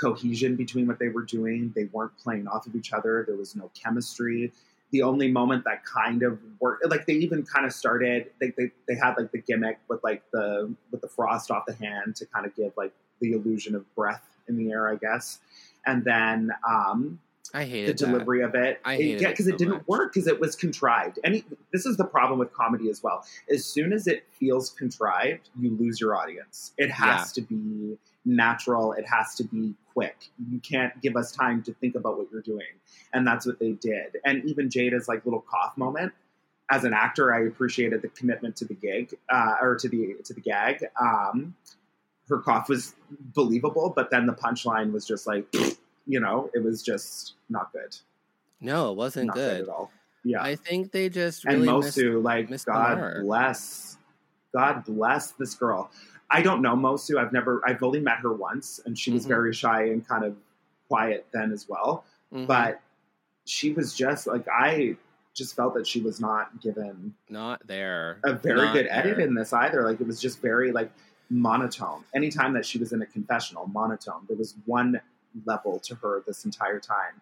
[0.00, 1.72] cohesion between what they were doing.
[1.74, 3.24] They weren't playing off of each other.
[3.26, 4.52] There was no chemistry.
[4.94, 8.70] The only moment that kind of worked, like they even kind of started, they, they
[8.86, 12.26] they had like the gimmick with like the with the frost off the hand to
[12.26, 15.40] kind of give like the illusion of breath in the air, I guess.
[15.84, 17.18] And then um,
[17.52, 18.06] I the hated that.
[18.06, 18.80] delivery of it.
[18.84, 19.86] I hated yeah, it because so it didn't much.
[19.88, 21.18] work because it was contrived.
[21.24, 23.24] Any this is the problem with comedy as well.
[23.50, 26.72] As soon as it feels contrived, you lose your audience.
[26.78, 28.92] It has to be natural.
[28.92, 30.16] It has to be quick.
[30.50, 32.66] You can't give us time to think about what you're doing,
[33.12, 34.16] and that's what they did.
[34.24, 36.12] And even Jada's like little cough moment.
[36.70, 40.32] As an actor, I appreciated the commitment to the gig uh, or to the to
[40.32, 40.84] the gag.
[41.00, 41.54] Um,
[42.28, 42.94] her cough was
[43.34, 45.46] believable, but then the punchline was just like,
[46.06, 47.94] you know, it was just not good.
[48.60, 49.62] No, it wasn't Not good.
[49.62, 49.90] at all.
[50.24, 50.42] Yeah.
[50.42, 53.98] I think they just and really missed- Moço, like, missed God bless,
[54.54, 55.90] God bless this girl.
[56.30, 57.18] I don't know Moço.
[57.18, 59.28] I've never, I've only met her once, and she was Mhm.
[59.28, 60.36] very shy and kind of
[60.88, 62.04] quiet then as well.
[62.32, 62.46] Mhm.
[62.46, 62.80] But
[63.44, 64.96] she was just like, I
[65.34, 68.18] just felt that she was not given not there.
[68.24, 69.82] a very Not good edit in this either.
[69.82, 70.90] Like, it was just very, like,
[71.30, 72.04] monotone.
[72.14, 74.24] Anytime that she was in a confessional, monotone.
[74.28, 75.00] There was one
[75.44, 77.20] level to her this entire time.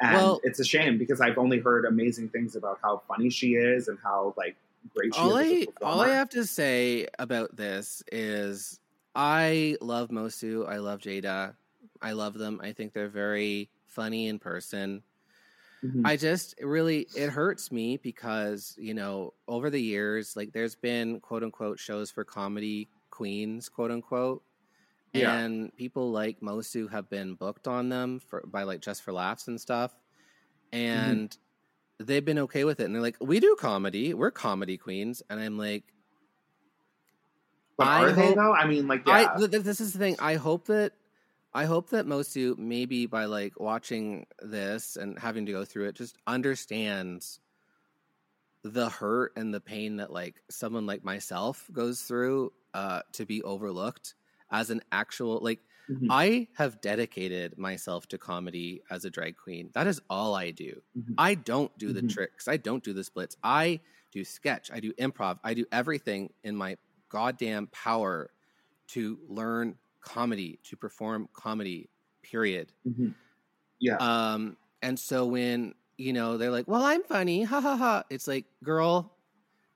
[0.00, 3.54] And Well- it's a shame because I've only heard amazing things about how funny she
[3.54, 4.56] is and how like
[4.94, 8.80] great all as all I have to say about this is
[9.14, 10.68] I love Moço.
[10.68, 11.56] I love Jada.
[12.02, 12.60] I love them.
[12.62, 15.02] I think they're very funny in person.
[15.84, 16.02] Mhm.
[16.04, 21.20] I just really it hurts me because you know over the years like there's been
[21.20, 24.42] quote unquote shows for comedy queens quote unquote
[25.12, 25.38] Yeah.
[25.38, 29.48] and people like Moço have been booked on them for by like just for laughs
[29.48, 29.96] and stuff
[30.88, 31.24] Mm-hmm.
[32.00, 35.40] They've been okay with it and they're like we do comedy we're comedy queens and
[35.40, 35.84] I'm like
[37.76, 38.54] but I are they though?
[38.54, 39.32] I mean, like, yeah.
[39.34, 40.16] I th- th- this is the thing.
[40.18, 40.92] I hope that
[41.52, 45.88] I hope that most you maybe by like watching this and having to go through
[45.88, 47.40] it just understands
[48.62, 53.42] the hurt and the pain that like someone like myself goes through uh to be
[53.42, 54.14] overlooked
[54.50, 56.10] as an actual like Mhm.
[56.10, 59.70] I have dedicated myself to comedy as a drag queen.
[59.74, 60.82] That is all I do.
[60.94, 61.18] Mhm.
[61.18, 62.02] I don't do the Mhm.
[62.02, 62.48] tricks.
[62.48, 63.36] I don't do the splits.
[63.42, 63.80] I
[64.10, 64.70] do sketch.
[64.72, 65.38] I do improv.
[65.44, 66.76] I do everything in my
[67.08, 68.32] goddamn power
[68.88, 71.90] to learn comedy, to perform comedy,
[72.22, 72.72] period.
[72.84, 73.14] Mhm.
[73.80, 74.00] yeah.
[74.00, 78.02] Um, and so when, you know, they're like, well, I'm funny, ha ha ha.
[78.10, 79.16] It's like, girl,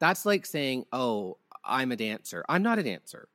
[0.00, 2.44] that's like saying, oh, I'm a dancer.
[2.48, 3.28] I'm not a dancer.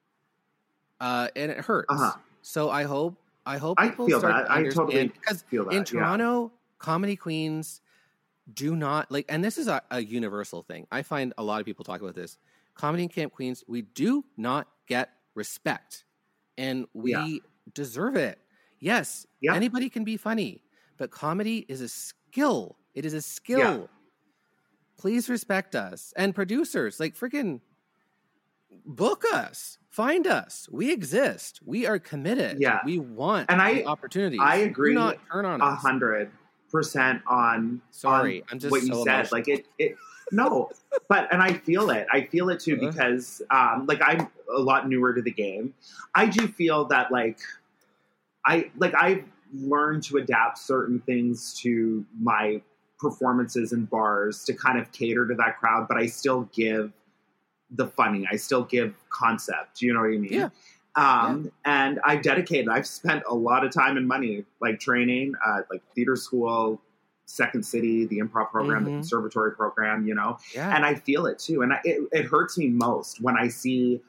[0.99, 2.17] Uh, and it hurts.
[2.17, 2.23] Uh-huh.
[2.43, 4.51] So I hope, I hope I people feel start that.
[4.51, 5.71] I totally because feel that.
[5.71, 5.83] in yeah.
[5.85, 7.81] Toronto, comedy queens
[8.53, 10.85] do not like, and this is a, a universal thing.
[10.91, 12.37] I find a lot of people talk about this.
[12.75, 16.05] Comedy camp queens, we do not get respect,
[16.57, 17.37] and we Yeah.
[17.73, 18.39] deserve it.
[18.79, 19.55] Yes, Yeah.
[19.55, 20.63] anybody can be funny,
[20.97, 22.77] but comedy is a skill.
[22.93, 23.89] It is a skill.
[24.97, 27.61] Please respect us and producers, like freaking
[28.85, 30.67] book us, find us.
[30.71, 31.59] We exist.
[31.63, 32.57] We are committed.
[32.59, 32.79] Yeah.
[32.83, 34.39] we want And I- the opportunities.
[34.41, 36.31] I Do agree not turn on a hundred
[36.71, 39.31] percent on Sorry, on I'm just what you so said.
[39.31, 39.95] Like it, it
[40.31, 40.71] no,
[41.09, 42.07] but and I feel it.
[42.11, 42.89] I feel it too Uh-huh.
[42.91, 45.75] because um, like I'm a lot newer to the game.
[46.15, 47.37] I do feel that like
[48.45, 49.23] I like I've
[49.53, 52.59] learned to adapt certain things to my
[52.97, 56.91] performances in bars to kind of cater to that crowd, but I still give
[57.75, 58.27] the funny.
[58.31, 59.81] I still give concept.
[59.81, 60.31] You know what I mean?
[60.33, 60.49] Yeah.
[60.95, 65.61] Um, and I've dedicated, I've spent a lot of time and money, like training, uh,
[65.71, 66.79] like theater school,
[67.25, 68.95] Second City, the improv program, the Mhm.
[68.97, 70.75] conservatory program, you know, yeah.
[70.75, 71.63] and I feel it too.
[71.63, 74.01] And I, it, it hurts me most when I see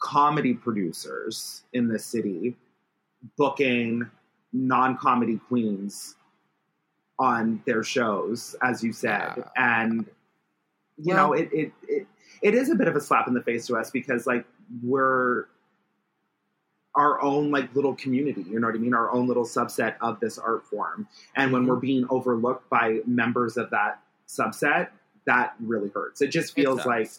[0.00, 2.56] comedy producers in the city
[3.36, 4.08] booking
[4.52, 6.16] non comedy queens
[7.18, 9.44] on their shows, as you said, Yeah.
[9.56, 10.06] and
[10.98, 12.06] you Well- know it, it it
[12.42, 14.44] it is a bit of a slap in the face to us because like
[14.82, 15.44] we're
[16.94, 20.18] our own like little community you know what i mean our own little subset of
[20.20, 21.06] this art form
[21.36, 24.88] and when we're being overlooked by members of that subset
[25.26, 26.86] that really hurts it just feels sucks.
[26.86, 27.10] like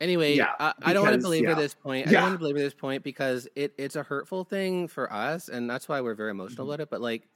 [0.00, 1.54] Anyway, Yeah, I, I don't want to because- belabor yeah.
[1.54, 2.08] this point.
[2.08, 2.14] I Yeah.
[2.18, 5.70] don't want to belabor this point because it, it's a hurtful thing for us, and
[5.70, 6.70] that's why we're very emotional Mhm.
[6.70, 6.90] about it.
[6.90, 7.28] But like,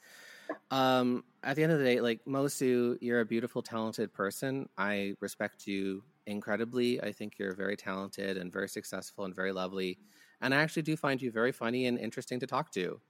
[0.72, 4.68] um, at the end of the day, like Moço, you're a beautiful, talented person.
[4.76, 7.00] I respect you incredibly.
[7.02, 10.00] I think you're very talented and very successful and very lovely.
[10.40, 13.00] And I actually do find you very funny and interesting to talk to.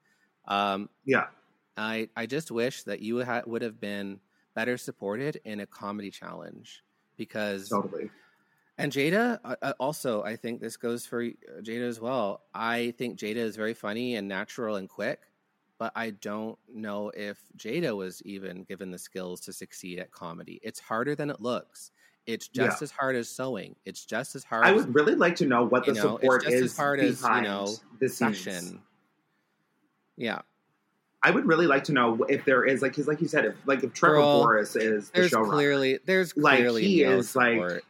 [0.47, 1.29] Um, yeah
[1.77, 4.21] I I just wish that you ha- would have been
[4.55, 6.85] better supported in a comedy challenge
[7.17, 8.11] because totally
[8.77, 12.45] and Jada, uh, uh, also, I think this goes for uh, Jada as well.
[12.55, 15.23] I think Jada is very funny and natural and quick,
[15.79, 20.61] but I don't know if Jada was even given the skills to succeed at comedy.
[20.63, 21.91] It's harder than it looks.
[22.29, 22.85] It's just Yeah.
[22.85, 23.75] as hard as sewing.
[23.87, 26.21] It's just as hard i as would really like to know what the know, it's
[26.23, 28.75] support just as is hard as, you behind know, the scenes.
[30.19, 30.41] Yeah.
[31.23, 33.55] I would really like to know if there is like because like you said if
[33.65, 37.17] like if Trevor Girl, Boris is the There's showrunner clearly there's Like, clearly he no
[37.17, 37.83] is, like-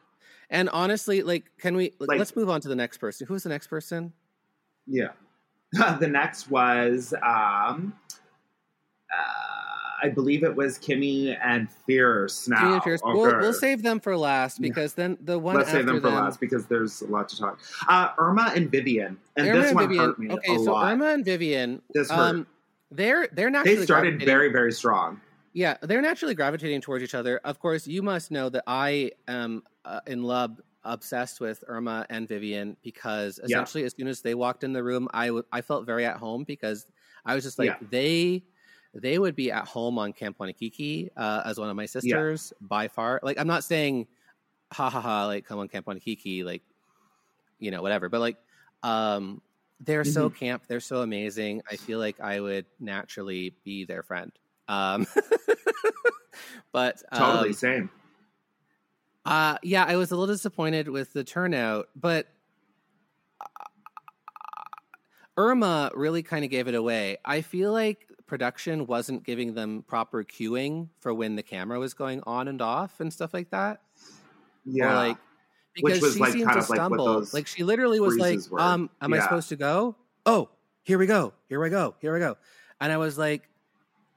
[0.51, 3.27] and honestly, like, can we Like- let's move on to the next person?
[3.27, 4.13] Who's the next person?
[4.87, 5.09] Yeah.
[5.99, 7.93] the next was, um,
[9.13, 9.58] uh,
[10.03, 12.49] I believe it was Kimmy and Fierce.
[12.49, 13.03] Now, Junior Pierce.
[13.03, 13.13] Okay.
[13.19, 16.15] We'll, we'll save them for last because then the one Let's save them for them,
[16.15, 17.59] last because there's a lot to talk.
[17.89, 20.05] Uh, Irma and Vivian, and Irma this and one Vivian.
[20.05, 20.93] hurt me okay, so lot.
[20.93, 22.19] Irma and Vivian, This hurt.
[22.19, 22.47] um,
[22.91, 25.21] they're they're naturally they started very, very strong.
[25.53, 27.41] yeah they're naturally gravitating towards each other.
[27.45, 32.27] Of course, you must know that I am uh, in love, obsessed with Irma and
[32.29, 33.57] Vivian because Yeah.
[33.57, 36.17] essentially as soon as they walked in the room, I w- I felt very at
[36.19, 36.87] home because
[37.27, 37.77] I was just like Yeah.
[37.91, 38.45] they.
[38.95, 42.89] They would be at home on Camp Wanakiki uh, as one of my sisters by
[42.89, 43.21] far.
[43.23, 44.07] Like I'm not saying,
[44.73, 46.63] ha ha ha, like come on Camp Wanakiki, like
[47.59, 48.09] you know whatever.
[48.09, 48.37] But like,
[48.83, 49.43] um,
[49.81, 50.39] they're so Mm-hmm.
[50.39, 50.63] camp.
[50.67, 51.63] They're so amazing.
[51.71, 54.33] I feel like I would naturally be their friend.
[54.67, 55.07] Um,
[56.73, 57.91] but Totally um, same.
[59.25, 62.27] uh, yeah, I was a little disappointed with the turnout, but
[63.41, 63.45] uh,
[65.37, 67.19] Irma really kind of gave it away.
[67.25, 72.23] I feel like production wasn't giving them proper cueing for when the camera was going
[72.27, 73.81] on and off and stuff like that.
[74.65, 74.93] Yeah.
[74.93, 75.17] Or like
[75.75, 77.05] because was, she like, seemed kind to of like stumble.
[77.05, 78.61] those Like she literally was like, were.
[78.61, 79.97] "Um, am I supposed to go?
[80.27, 80.51] Oh,
[80.83, 81.33] here we go.
[81.49, 81.95] Here we go.
[82.01, 82.37] Here we go."
[82.81, 83.49] And I was like,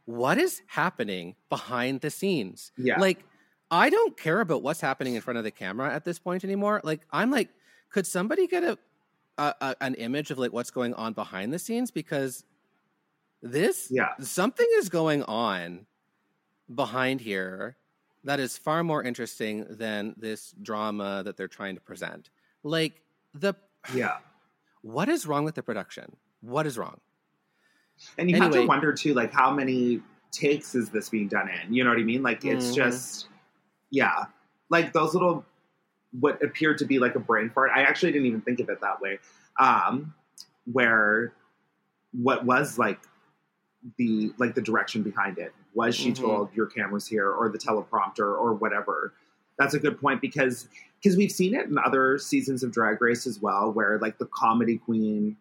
[0.05, 2.99] "What is happening behind the scenes?" Yeah.
[2.99, 3.23] Like
[3.69, 6.81] I don't care about what's happening in front of the camera at this point anymore.
[6.83, 7.49] Like I'm like,
[7.89, 8.77] could somebody get a,
[9.37, 12.43] a, a an image of like what's going on behind the scenes because
[13.41, 14.13] this Yeah.
[14.19, 15.85] something is going on
[16.73, 17.77] behind here
[18.23, 22.29] that is far more interesting than this drama that they're trying to present.
[22.63, 23.01] Like
[23.33, 23.55] the
[23.93, 24.19] Yeah.
[24.81, 26.15] what is wrong with the production?
[26.41, 26.99] What is wrong?
[28.17, 31.73] And you have to wonder too, like how many takes is this being done in?
[31.73, 32.23] You know what I mean?
[32.23, 32.75] Like it's Mhm.
[32.75, 33.27] just,
[33.89, 34.25] yeah,
[34.69, 35.45] like those little
[36.19, 37.71] what appeared to be like a brain fart.
[37.73, 39.19] I actually didn't even think of it that way.
[39.59, 40.13] Um,
[40.65, 41.33] where
[42.11, 42.99] what was like
[43.97, 46.15] the like the direction behind it was she Mhm.
[46.17, 49.13] told your camera's here or the teleprompter or whatever.
[49.57, 50.67] That's a good point because
[51.01, 54.27] because we've seen it in other seasons of Drag Race as well, where like the
[54.27, 55.35] comedy queen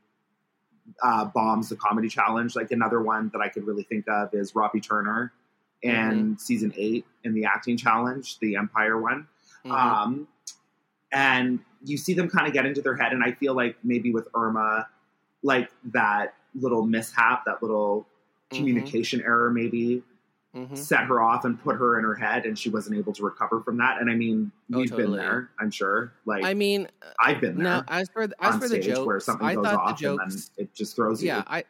[1.03, 2.57] uh, bombs the comedy challenge.
[2.57, 5.33] Like another one that I could really think of is Robbie Turner
[5.83, 9.29] in season eight in the acting challenge, the Empire one.
[9.65, 9.71] Mhm.
[9.71, 10.29] Um,
[11.13, 14.13] and you see them kind of get into their head, and I feel like maybe
[14.13, 14.89] with Irma,
[15.43, 18.07] like that little mishap, that little
[18.53, 18.57] Mhm.
[18.57, 20.03] communication error, maybe
[20.55, 20.77] Mhm.
[20.77, 23.61] set her off and put her in her head, and she wasn't able to recover
[23.61, 24.01] from that.
[24.01, 25.19] And I mean, Oh, we've been totally.
[25.21, 26.13] there, I'm sure.
[26.27, 26.89] Like I mean,
[27.21, 27.85] I've been there no.
[27.89, 30.23] As for as for the jokes, where something I goes off jokes.
[30.23, 31.29] and then it just throws you.
[31.29, 31.65] yeah, I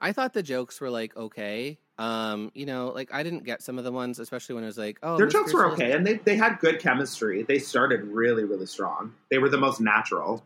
[0.00, 1.78] I thought the jokes were like okay.
[1.98, 4.78] Um, you know, like I didn't get some of the ones, especially when it was
[4.78, 7.42] like, oh, Their jokes were okay, and they, they had good chemistry.
[7.42, 9.14] They started really, really strong.
[9.30, 10.44] They were the most natural.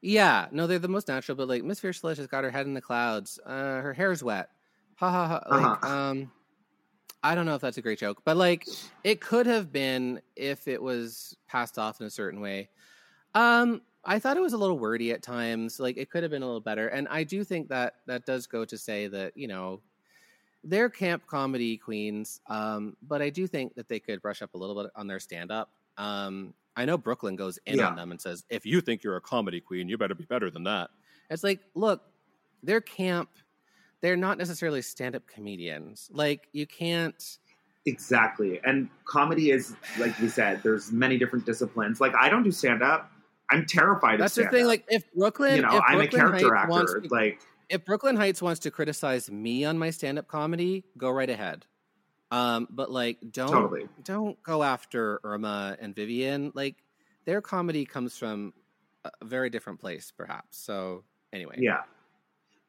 [0.00, 2.74] Yeah, no, they're the most natural, but like Miss Fierce has got her head in
[2.74, 3.38] the clouds.
[3.44, 4.50] Uh, her hair's wet.
[4.98, 5.42] Ha ha ha.
[5.50, 5.84] Like, Uh-huh.
[5.84, 6.32] um,
[7.22, 8.68] I don't know if that's a great joke, but like
[9.04, 12.70] it could have been if it was passed off in a certain way.
[13.34, 15.80] Um, I thought it was a little wordy at times.
[15.80, 18.46] Like it could have been a little better, and I do think that that does
[18.46, 19.82] go to say that you know
[20.64, 22.40] they're camp comedy queens.
[22.48, 25.20] Um, but I do think that they could brush up a little bit on their
[25.20, 25.72] stand up.
[25.98, 27.88] Um, I know Brooklyn goes in Yeah.
[27.88, 30.50] on them and says, "If you think you're a comedy queen, you better be better
[30.50, 30.90] than that."
[31.30, 32.02] It's like, look,
[32.62, 33.30] they're camp.
[34.00, 36.08] They're not necessarily stand up comedians.
[36.12, 37.38] Like you can't.
[37.86, 38.60] Exactly.
[38.64, 42.00] And comedy is, like we said, there's many different disciplines.
[42.00, 43.10] Like, I don't do stand up.
[43.50, 44.66] I'm terrified That's of the thing.
[44.66, 47.08] Like if Brooklyn, you know, if I'm a character Heights wants actor.
[47.08, 47.40] to- Like,
[47.70, 51.66] if Brooklyn Hytes wants to criticize me on my stand-up comedy, go right ahead.
[52.30, 53.88] Um, but like, don't Totally.
[54.04, 56.52] don't go after Irma and Vivian.
[56.54, 56.76] Like,
[57.24, 58.52] their comedy comes from
[59.04, 60.58] a very different place, perhaps.
[60.58, 61.82] So anyway, yeah.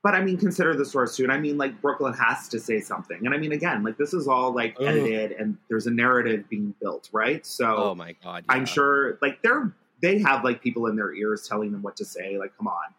[0.01, 1.23] But I mean, consider the source too.
[1.23, 3.25] And I mean, like, Brooklyn has to say something.
[3.25, 4.85] And I mean, again, like, this is all like Ugh.
[4.87, 7.45] edited and there's a narrative being built, right?
[7.45, 11.45] So Oh my god, I'm sure, like, they're, they have like people in their ears
[11.49, 12.37] telling them what to say.
[12.37, 12.93] Like, come on.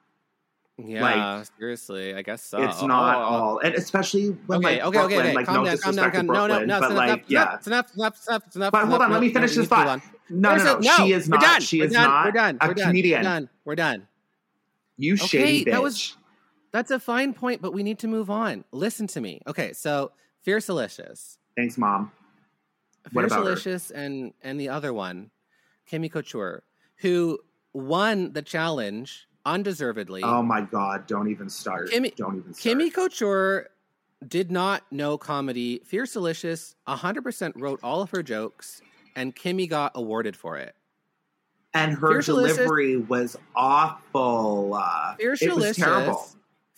[0.76, 2.62] Yeah, like, seriously, I guess so.
[2.62, 3.58] It's not Oh, all.
[3.60, 5.34] And especially when, Okay, like, okay, Brooklyn, okay, okay.
[5.36, 6.96] like, calm no down, calm down, disrespect to calm No, no, Brooklyn, no, but it's
[6.98, 7.54] like, enough, yeah.
[7.54, 8.72] it's enough, enough, it's enough, it's enough.
[8.72, 9.00] But hold enough.
[9.06, 9.86] on, let me finish this thought.
[9.86, 10.02] on.
[10.28, 11.40] No, no, no, She is not.
[11.40, 11.60] done.
[11.62, 12.58] She is not We're done.
[12.60, 12.86] a We're done.
[12.88, 13.20] comedian.
[13.20, 13.48] We're done.
[13.64, 14.06] We're done.
[14.96, 15.72] You shady bitch.
[15.72, 16.16] that was-
[16.72, 18.64] That's a fine point, but we need to move on.
[18.72, 19.40] Listen to me.
[19.46, 20.12] Okay, so
[20.46, 21.38] Fiercalicious.
[21.56, 22.12] Thanks, mom.
[23.12, 23.32] Fierce?
[23.32, 25.30] Delicious and and the other one,
[25.90, 26.62] Kimmy Couture,
[26.96, 27.38] who
[27.72, 30.22] won the challenge undeservedly.
[30.22, 31.06] Oh my god!
[31.06, 31.90] Don't even start.
[31.90, 32.76] Kimmy- don't even start.
[32.76, 33.68] Kimmy Couture
[34.26, 35.80] did not know comedy.
[35.90, 38.82] Fiercalicious 100% wrote all of her jokes,
[39.16, 40.74] and Kimmy got awarded for it.
[41.72, 44.74] and her Fierce delivery was awful.
[44.74, 46.28] Uh, Fierce it was terrible.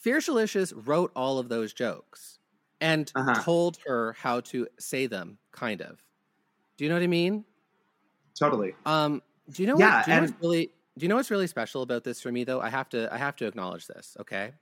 [0.05, 2.39] Fiercalicious wrote all of those jokes
[2.81, 3.43] and Uh-huh.
[3.43, 6.03] told her how to say them, kind of.
[6.77, 7.45] Do you know what I mean?
[8.39, 8.75] Totally.
[8.87, 10.05] Um, do you know Yeah, what?
[10.07, 10.73] Do you know and- what's really?
[10.99, 12.61] Do you know what's really special about this for me though?
[12.61, 13.13] I have to.
[13.13, 14.17] I have to acknowledge this.
[14.21, 14.53] Okay.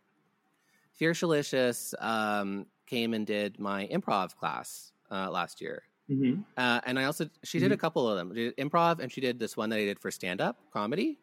[1.01, 7.05] Fiercalicious um, came and did my improv class uh, last year, hmm uh, and I
[7.05, 8.35] also she did a couple of them.
[8.35, 11.19] She did improv, and she did this one that I did for stand up comedy.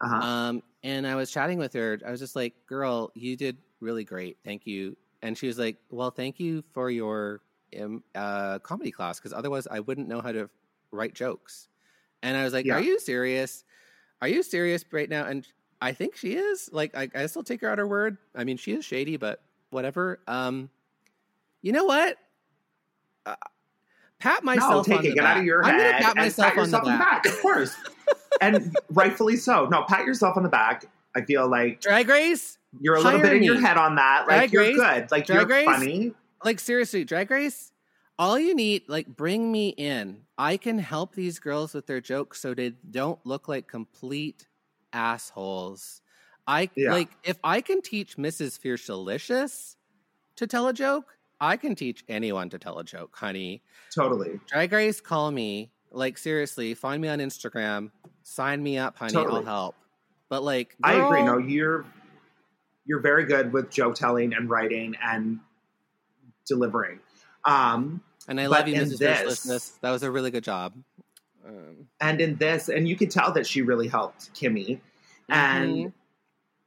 [0.00, 0.16] Uh-huh.
[0.16, 1.98] Um, and I was chatting with her.
[2.06, 4.38] I was just like, "Girl, you did really great.
[4.44, 7.40] Thank you." And she was like, "Well, thank you for your
[7.80, 10.48] um, uh, comedy class because otherwise I wouldn't know how to
[10.90, 11.68] write jokes."
[12.22, 12.74] And I was like, Yeah.
[12.74, 13.64] "Are you serious?
[14.22, 15.46] Are you serious right now?" And
[15.80, 16.68] I think she is.
[16.72, 18.18] Like, I, I still take her at her word.
[18.34, 20.18] I mean, she is shady, but whatever.
[20.26, 20.70] Um,
[21.62, 22.16] you know what?
[23.26, 23.36] Uh,
[24.18, 25.08] pat no, myself take on it.
[25.10, 25.36] the Get back.
[25.36, 27.22] out of your I'm gonna pat myself pat on the yourself on the back.
[27.24, 27.32] back.
[27.32, 27.74] Of course,
[28.40, 29.66] and rightfully so.
[29.66, 30.84] No, pat yourself on the back.
[31.16, 32.58] I feel like Drag Race.
[32.80, 34.26] you're a little bit in your head on that.
[34.28, 34.76] Like Drag you're Race?
[34.76, 35.10] good.
[35.10, 35.64] Like Drag you're Race?
[35.66, 36.12] funny.
[36.44, 37.72] like seriously, Drag Race,
[38.18, 40.22] all you need, like, bring me in.
[40.36, 44.46] I can help these girls with their jokes so they don't look like complete
[44.92, 46.00] assholes.
[46.46, 46.92] I Yeah.
[46.92, 48.58] like if I can teach Mrs.
[48.60, 49.76] Fiercalicious
[50.36, 53.62] to tell a joke, I can teach anyone to tell a joke, honey.
[53.94, 54.40] Totally.
[54.48, 55.70] Drag Race, call me.
[55.90, 57.90] Like seriously, find me on Instagram.
[58.22, 59.16] Sign me up, honey.
[59.16, 59.74] I'll help.
[60.28, 61.22] But like, I agree.
[61.22, 61.84] No, you're
[62.86, 65.40] you're very good with joke telling and writing and
[66.46, 67.00] delivering.
[67.44, 69.46] Um, and I love you, in Mrs.
[69.46, 70.74] This- That was a really good job.
[71.46, 74.80] Um, and in this, and you could tell that she really helped Kimmy.
[75.30, 75.92] And Mhm.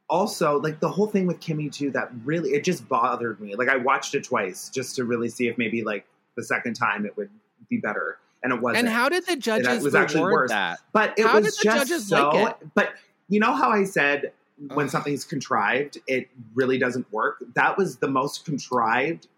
[0.08, 3.54] also, like the whole thing with Kimmy too, that really it just bothered me.
[3.54, 6.06] Like I watched it twice just to really see if maybe like
[6.36, 7.30] the second time it would
[7.68, 8.86] be better, and it wasn't.
[8.86, 10.50] And how did the judges was actually worse.
[10.50, 10.80] that?
[10.92, 12.30] But it How was just so.
[12.30, 12.90] like But
[13.28, 14.32] you know how I said
[14.74, 14.90] when Ugh.
[14.90, 17.42] something's contrived, it really doesn't work.
[17.54, 19.28] That was the most contrived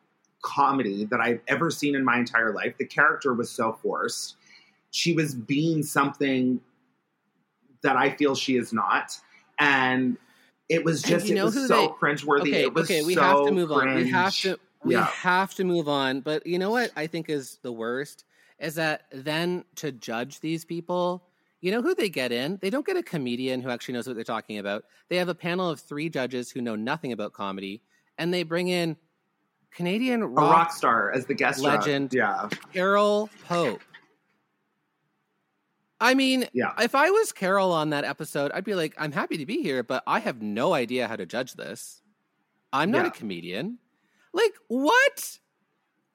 [0.42, 2.76] comedy that I've ever seen in my entire life.
[2.78, 4.36] The character was so forced.
[4.90, 6.61] She was being something
[7.82, 9.18] that I feel she is not,
[9.59, 10.16] and
[10.68, 12.40] it was just you it was so they- cringeworthy.
[12.48, 12.94] Okay, it was so.
[12.94, 13.94] okay, we so have to move on.
[13.94, 15.05] We have to we Yeah.
[15.07, 16.20] have to move on.
[16.20, 18.24] But you know what I think is the worst
[18.59, 21.26] is that then to judge these people,
[21.61, 22.59] you know who they get in?
[22.61, 24.84] They don't get a comedian who actually knows what they're talking about.
[25.09, 27.82] They have a panel of three judges who know nothing about comedy,
[28.18, 28.96] and they bring in
[29.70, 32.12] Canadian rock, rock star as the guest legend.
[32.14, 33.80] Yeah, Carole Pope.
[36.00, 36.72] I mean, Yeah.
[36.78, 39.82] if I was Carole on that episode, I'd be like, I'm happy to be here,
[39.82, 42.02] but I have no idea how to judge this.
[42.72, 43.09] I'm not Yeah.
[43.09, 43.78] a comedian.
[44.32, 45.38] Like, what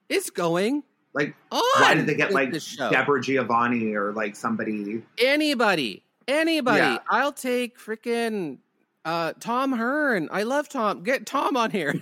[0.09, 0.83] is going
[1.13, 1.61] like on?
[1.79, 2.51] why did they get like?
[2.51, 5.03] Debra DiGiovanni or like somebody?
[5.17, 6.77] Anybody, anybody.
[6.79, 6.97] Yeah.
[7.09, 8.57] I'll take freaking
[9.05, 10.29] uh, Tom Green.
[10.31, 11.03] I love Tom.
[11.03, 11.95] Get Tom on here.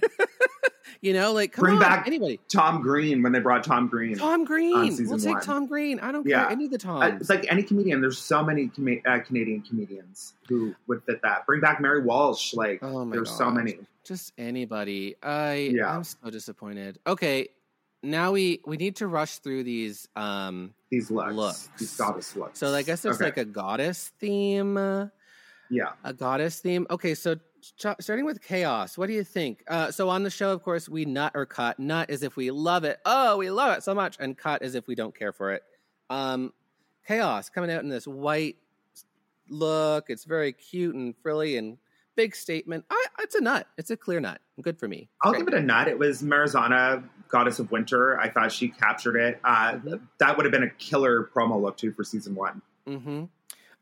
[1.01, 2.39] you know, like come Bring on, back anybody.
[2.51, 4.17] Tom Green when they brought Tom Green.
[4.17, 4.95] Tom Green.
[5.07, 5.41] We'll take one.
[5.43, 5.99] Tom Green.
[5.99, 6.43] I don't Yeah.
[6.43, 8.01] care any of the Uh, it's like any comedian.
[8.01, 11.45] There's so many com- uh, Canadian comedians who would fit that.
[11.45, 12.53] Bring back Mary Walsh.
[12.53, 13.77] Like Oh there's so many.
[14.03, 15.15] just anybody.
[15.21, 15.95] I Yeah.
[15.95, 16.99] I'm so disappointed.
[17.05, 17.49] Okay,
[18.03, 20.07] now we we need to rush through these.
[20.15, 21.69] Um, These looks, Looks.
[21.79, 22.59] these goddess looks.
[22.59, 23.25] so I guess there's Okay.
[23.25, 24.77] like a goddess theme.
[25.69, 25.91] Yeah.
[26.05, 26.87] a goddess theme.
[26.89, 29.63] Okay, so ch- starting with Kaos, what do you think?
[29.67, 31.77] Uh, so on the show, of course, we nut or cut.
[31.77, 32.99] Nut is if we love it.
[33.05, 35.63] Oh, we love it so much, and cut is if we don't care for it.
[36.09, 36.53] Um,
[37.05, 38.55] Kaos coming out in this white
[39.49, 40.05] look.
[40.09, 41.77] It's very cute and frilly and
[42.15, 42.85] big statement.
[42.89, 43.67] I, it's a nut.
[43.77, 44.39] It's a clear nut.
[44.61, 45.09] Good for me.
[45.21, 45.89] I'll give it a nut.
[45.89, 48.19] It was Marizana, Goddess of Winter.
[48.19, 49.39] I thought she captured it.
[49.43, 50.01] Uh, Mhm.
[50.19, 52.61] That would have been a killer promo look too for season one.
[52.87, 53.25] Mm-hmm.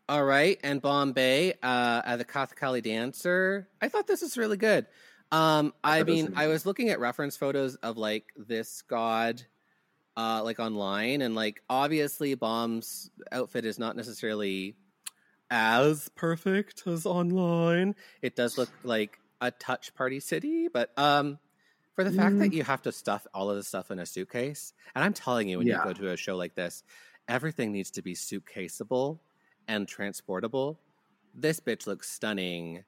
[0.08, 3.68] All right, and Bombae uh, as a Kathakali dancer.
[3.82, 4.86] I thought this was really good.
[5.32, 9.41] Um, I, mean, I was looking at reference photos of like this god,
[10.16, 14.76] uh, like online, and like obviously Bomb's outfit is not necessarily
[15.50, 17.96] as perfect as online.
[18.22, 21.39] It does look like a touch party city, but um,
[21.96, 22.39] for the fact Mm.
[22.39, 25.48] that you have to stuff all of the stuff in a suitcase, and I'm telling
[25.50, 25.80] you, when Yeah.
[25.80, 26.84] you go to a show like this,
[27.28, 29.20] everything needs to be suitcaseable
[29.68, 30.80] and transportable.
[31.34, 32.84] This bitch looks stunning.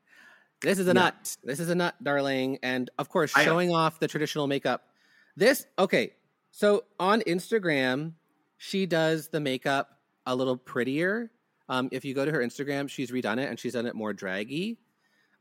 [0.62, 0.94] This is a Yeah.
[0.94, 1.38] nut.
[1.44, 2.60] This is a nut, darling.
[2.64, 4.90] And of course, I- showing off the traditional makeup.
[5.36, 6.14] This, okay.
[6.52, 8.14] So on Instagram,
[8.58, 11.32] she does the makeup a little prettier.
[11.70, 14.14] Um, if you go to her Instagram, she's redone it and she's done it more
[14.14, 14.78] draggy.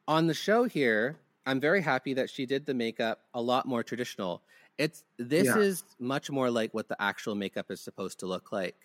[0.09, 3.83] On the show here, I'm very happy that she did the makeup a lot more
[3.85, 4.43] traditional.
[4.79, 5.59] It's this Yeah.
[5.59, 8.77] is much more like what the actual makeup is supposed to look like.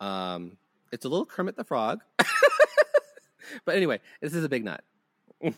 [0.00, 0.56] Um,
[0.90, 2.00] it's a little Kermit the Frog,
[3.64, 4.82] but anyway, this is a big nut.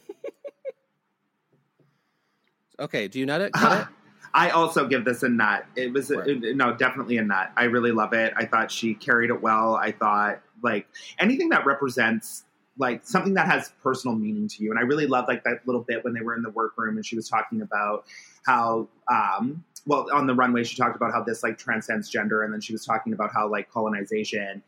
[2.80, 3.52] okay, do you nut it?
[3.54, 3.86] Nut it?
[4.34, 5.66] I also give this a nut.
[5.76, 7.50] It was it- no, definitely a nut.
[7.56, 8.32] I really love it.
[8.36, 9.74] I thought she carried it well.
[9.76, 10.86] I thought like
[11.18, 12.44] anything that represents
[12.80, 14.70] like something that has personal meaning to you.
[14.70, 17.04] And I really loved like that little bit when they were in the workroom and
[17.04, 18.04] she was talking about
[18.46, 22.52] how um well on the runway she talked about how this like transcends gender and
[22.54, 24.62] then she was talking about how like colonization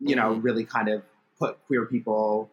[0.00, 0.42] you know Mhm.
[0.44, 1.02] really kind of
[1.38, 2.50] put queer people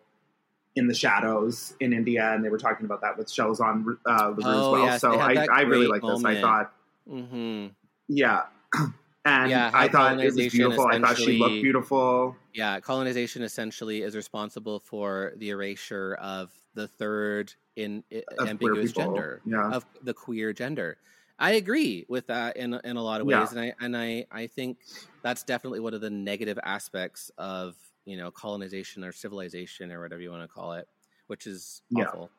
[0.75, 4.29] in the shadows in India, and they were talking about that with shows on uh,
[4.29, 4.85] Leroux Oh, as well.
[4.85, 6.25] yes, so I, I really like this.
[6.25, 6.73] I thought,
[7.07, 7.67] Mm-hmm.
[8.07, 8.43] yeah,
[9.25, 10.87] and Yeah, I thought it was colonization beautiful.
[10.87, 12.35] I thought she essentially- looked beautiful.
[12.53, 18.03] Yeah, colonization essentially is responsible for the erasure of the third in
[18.41, 19.69] ambiguous gender yeah.
[19.71, 20.97] of the queer gender.
[21.39, 23.47] I agree with that in in a lot of ways, Yeah.
[23.51, 24.77] and I and I I think
[25.23, 30.21] that's definitely one of the negative aspects of you know colonization or civilization or whatever
[30.21, 30.87] you want to call it,
[31.27, 32.05] which is Yeah.
[32.05, 32.29] awful.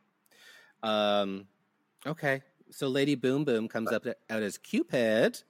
[0.83, 1.47] Um,
[2.07, 5.43] okay, so Lady Boom Boom comes up out as Cupid.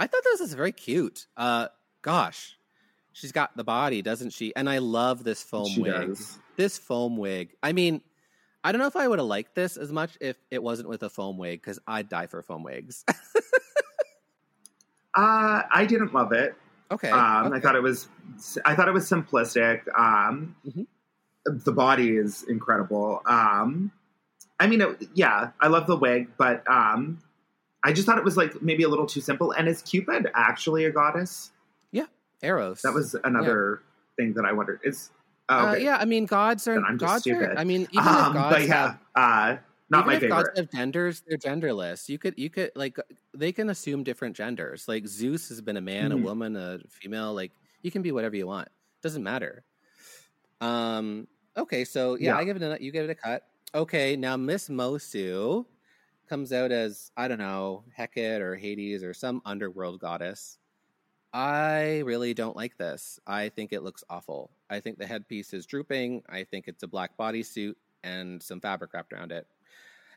[0.00, 1.26] I thought this was very cute.
[1.36, 1.68] Uh,
[2.02, 2.56] gosh,
[3.12, 4.54] she's got the body, doesn't she?
[4.56, 5.92] And I love this foam She wig.
[6.08, 6.38] does.
[6.56, 7.54] This foam wig.
[7.62, 8.00] I mean,
[8.64, 11.02] I don't know if I would have liked this as much if it wasn't with
[11.02, 13.04] a foam wig because I'd die for foam wigs.
[15.14, 16.54] Uh, I didn't love it.
[16.90, 17.56] okay, Um, okay.
[17.56, 18.06] I thought it was,
[18.64, 19.82] I thought it was simplistic.
[19.98, 20.86] Um, Mhm.
[21.64, 23.20] The body is incredible.
[23.26, 23.90] Um,
[24.60, 27.18] I mean, it, yeah, I love the wig, but um,
[27.84, 29.52] I just thought it was like maybe a little too simple.
[29.52, 31.52] And is Cupid actually a goddess?
[31.92, 32.06] Yeah,
[32.42, 32.82] Eros.
[32.82, 33.82] That was another
[34.16, 34.80] thing that I wondered.
[34.84, 35.10] Is
[35.48, 35.84] oh, Uh, okay.
[35.84, 37.58] yeah, I mean, gods are Then I'm just gods are.
[37.58, 39.56] I mean, even Um, if gods but yeah, have uh,
[39.90, 40.28] not my favorite.
[40.28, 42.08] gods have genders, they're genderless.
[42.08, 42.98] You could, you could like,
[43.34, 44.86] they can assume different genders.
[44.86, 46.14] Like Zeus has been a man, Mhm.
[46.14, 47.34] a woman, a female.
[47.34, 47.52] Like
[47.82, 48.68] you can be whatever you want.
[49.02, 49.64] Doesn't matter.
[50.60, 51.26] Um.
[51.56, 52.36] Okay, so yeah, Yeah.
[52.36, 53.44] I give it a you give it a cut.
[53.74, 55.66] Okay, now Miss Moço
[56.30, 60.58] comes out as I don't know Hecate or Hades or some underworld goddess.
[61.32, 63.18] I really don't like this.
[63.26, 64.52] I think it looks awful.
[64.70, 66.22] I think the headpiece is drooping.
[66.28, 67.74] I think it's a black bodysuit
[68.04, 69.46] and some fabric wrapped around it.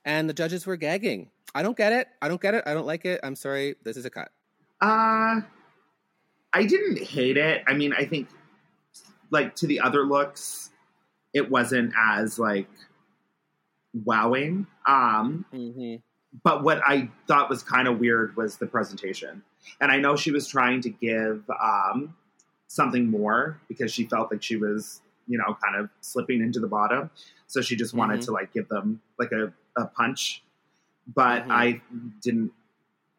[0.05, 1.31] And the judges were gagging.
[1.55, 2.07] I don't get it.
[2.21, 2.63] I don't get it.
[2.67, 3.19] I don't like it.
[3.23, 3.75] I'm sorry.
[3.83, 4.29] This is a cut.
[4.81, 5.41] Uh,
[6.53, 7.63] I didn't hate it.
[7.67, 8.29] I mean, I think
[9.31, 10.69] like to the other looks,
[11.33, 12.67] it wasn't as like
[13.93, 14.65] wowing.
[14.87, 15.95] Um, Mm-hmm.
[16.43, 19.43] but what I thought was kind of weird was the presentation.
[19.79, 22.15] And I know she was trying to give um,
[22.67, 26.67] something more because she felt like she was, you know, kind of slipping into the
[26.67, 27.09] bottom.
[27.47, 28.25] So she just wanted Mhm.
[28.25, 30.43] to like give them like a, a punch.
[31.13, 31.51] But Mhm.
[31.51, 31.81] I
[32.21, 32.51] didn't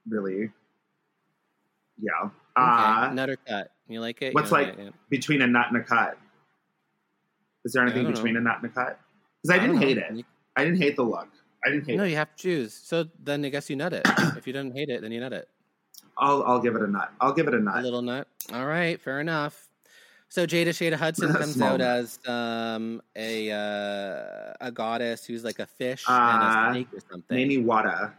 [0.09, 0.51] really,
[2.01, 2.25] yeah.
[2.25, 2.31] Okay.
[2.57, 3.71] Uh, Nutter cut.
[3.89, 4.35] You like it?
[4.35, 4.95] What's like it?
[5.09, 6.19] between a nut and a cut?
[7.65, 8.41] Is there anything between know.
[8.41, 8.99] a nut and a cut?
[9.43, 10.15] Because I, don't didn't hate it.
[10.17, 10.25] You-
[10.57, 11.29] I didn't hate the look.
[11.65, 12.11] I didn't hate No, it.
[12.11, 12.75] you have to choose.
[12.75, 14.03] So then I guess you nut it.
[14.37, 15.49] if you didn't hate it, then you nut it.
[16.17, 17.13] I'll I'll give it a nut.
[17.21, 17.79] I'll give it a nut.
[17.79, 18.29] A little nut.
[18.53, 19.69] All right, fair enough.
[20.29, 25.67] So Jada Shada Hudson comes out as um, a uh, a goddess who's like a
[25.67, 27.37] fish and Uh, a snake or something.
[27.37, 28.13] Mami Wata,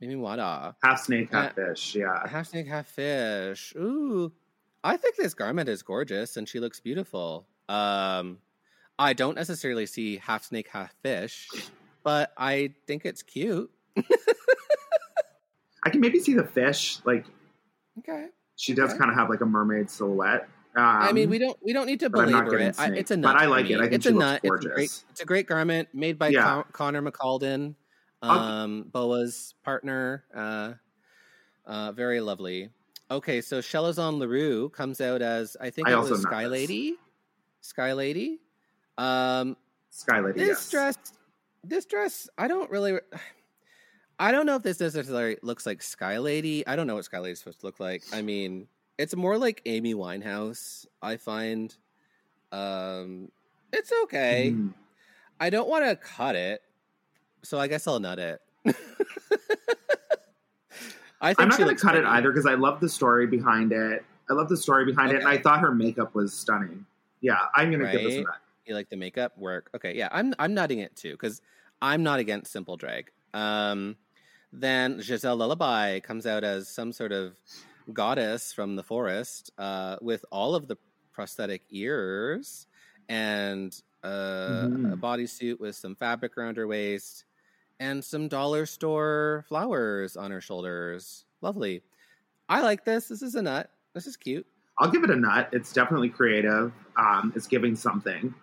[0.00, 0.76] Maybe Wada.
[0.82, 1.94] half snake, Uh, half fish.
[1.96, 3.72] Yeah, Half snake, half fish.
[3.76, 4.32] Ooh,
[4.82, 7.46] I think this garment is gorgeous and she looks beautiful.
[7.68, 8.38] Um,
[8.98, 11.48] I don't necessarily see half snake, half fish,
[12.02, 13.70] but I think it's cute.
[15.82, 16.98] I can maybe see the fish.
[17.04, 17.26] Like
[17.98, 18.26] Okay.
[18.56, 18.98] she does Okay.
[18.98, 20.48] kind of have like a mermaid silhouette.
[20.76, 22.74] Um, I mean, we don't we don't need to belabor it.
[22.78, 23.42] I, it's a nut, But.
[23.42, 23.78] I like it.
[23.78, 24.40] I think it's a nut.
[24.42, 24.74] It's a great.
[24.74, 25.04] gorgeous.
[25.10, 26.42] It's a great garment made by Yeah.
[26.42, 27.74] Con- Connor McCaldon,
[28.22, 30.24] I'll- um, Boa's partner.
[30.34, 30.72] Uh,
[31.66, 32.70] uh, very lovely.
[33.10, 36.46] Okay, so Chelazon Leroux comes out as I think I it also was Sky.
[36.46, 36.96] Lady.
[37.60, 38.40] Sky Lady.
[38.98, 39.56] Um,
[39.90, 40.40] Sky Lady.
[40.40, 40.70] this yes.
[40.70, 40.96] dress
[41.66, 42.98] this dress i don't really
[44.18, 47.18] i don't know if this necessarily looks like sky lady i don't know what sky
[47.18, 48.66] Lady is supposed to look like i mean
[48.98, 51.74] it's more like amy winehouse i find
[52.52, 53.30] um
[53.72, 54.74] it's okay Mm.
[55.40, 56.60] i don't want to cut it
[57.42, 58.40] so i guess i'll nut it
[61.20, 63.26] i think I'm not she going to cut it either because I love the story
[63.26, 64.04] behind it.
[64.30, 66.84] I love the story behind it, and I thought her makeup was stunning.
[67.20, 68.36] Yeah, I'm going to give this a nut.
[68.66, 69.70] You like the makeup work?
[69.74, 71.40] Okay, yeah, I'm I'm nutting it too because
[71.82, 73.10] I'm not against simple drag.
[73.34, 73.96] Um,
[74.52, 77.38] then Gisèle Lullaby comes out as some sort of
[77.92, 80.76] goddess from the forest uh, with all of the
[81.12, 82.66] prosthetic ears
[83.08, 84.98] and uh, a Mhm.
[84.98, 87.24] bodysuit with some fabric around her waist
[87.80, 91.26] and some dollar store flowers on her shoulders.
[91.42, 91.84] Lovely.
[92.48, 93.08] I like this.
[93.08, 93.70] This is a nut.
[93.94, 94.46] This is cute.
[94.78, 95.50] I'll give it a nut.
[95.52, 96.72] It's definitely creative.
[96.96, 98.34] Um, it's giving something.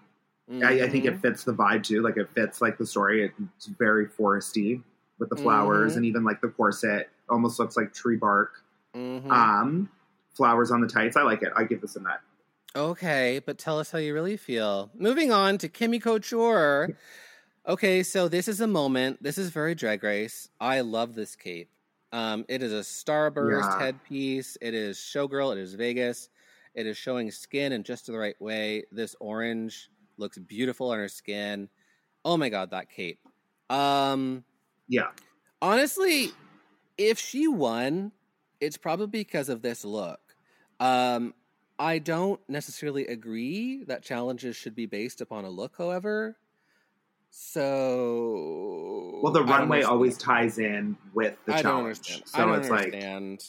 [0.51, 2.01] I, I think it fits the vibe too.
[2.01, 3.31] Like it fits like the story.
[3.57, 4.81] It's very foresty
[5.19, 5.97] with the flowers Mhm.
[5.97, 8.63] and even like the corset almost looks like tree bark.
[8.95, 9.29] Mhm.
[9.31, 9.89] Um,
[10.33, 11.15] flowers on the tights.
[11.15, 11.53] I like it.
[11.55, 12.19] I give this a nut.
[12.75, 14.89] Okay, but tell us how you really feel.
[14.95, 16.97] Moving on to Kimmy Couture.
[17.67, 19.21] Okay, so this is a moment.
[19.21, 20.49] This is very drag race.
[20.59, 21.69] I love this cape.
[22.13, 23.79] Um, it is a starburst Yeah.
[23.79, 24.57] headpiece.
[24.61, 25.53] It is showgirl.
[25.53, 26.29] It is Vegas.
[26.73, 28.83] It is showing skin in just the right way.
[28.91, 29.89] This orange
[30.21, 31.67] looks beautiful on her skin.
[32.23, 33.19] Oh my god, that cape.
[33.69, 34.45] Um,
[34.87, 35.09] Yeah.
[35.61, 36.29] honestly,
[36.97, 38.11] if she won,
[38.61, 40.19] it's probably because of this look.
[40.79, 41.33] Um,
[41.79, 46.37] I don't necessarily agree that challenges should be based upon a look, however.
[47.31, 52.23] So Well, the runway always ties in with the I don't challenge.
[52.25, 53.45] So I don't it's like understand.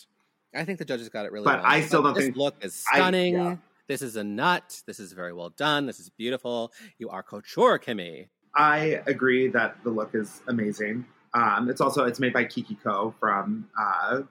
[0.54, 1.66] I think the judges got it really But well.
[1.70, 3.34] I still don't this think- look is I- stunning.
[3.34, 3.56] yeah.
[3.92, 4.80] This is a nut.
[4.86, 5.84] This is very well done.
[5.84, 6.72] This is beautiful.
[6.98, 8.28] You are couture, Kimmy.
[8.54, 11.04] I agree that the look is amazing.
[11.34, 14.22] Um, it's also it's made by Kiki Ko from uh,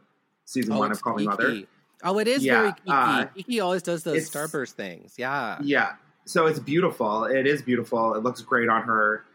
[0.45, 1.61] season one it's of Calling Mother.
[2.03, 2.89] Oh, it is Yeah, very Kiki.
[2.89, 5.13] uh, Kiki always does those starburst things.
[5.19, 5.59] Yeah.
[5.61, 5.91] Yeah,
[6.25, 7.25] so it's beautiful.
[7.25, 8.15] It is beautiful.
[8.15, 9.25] It looks great on her.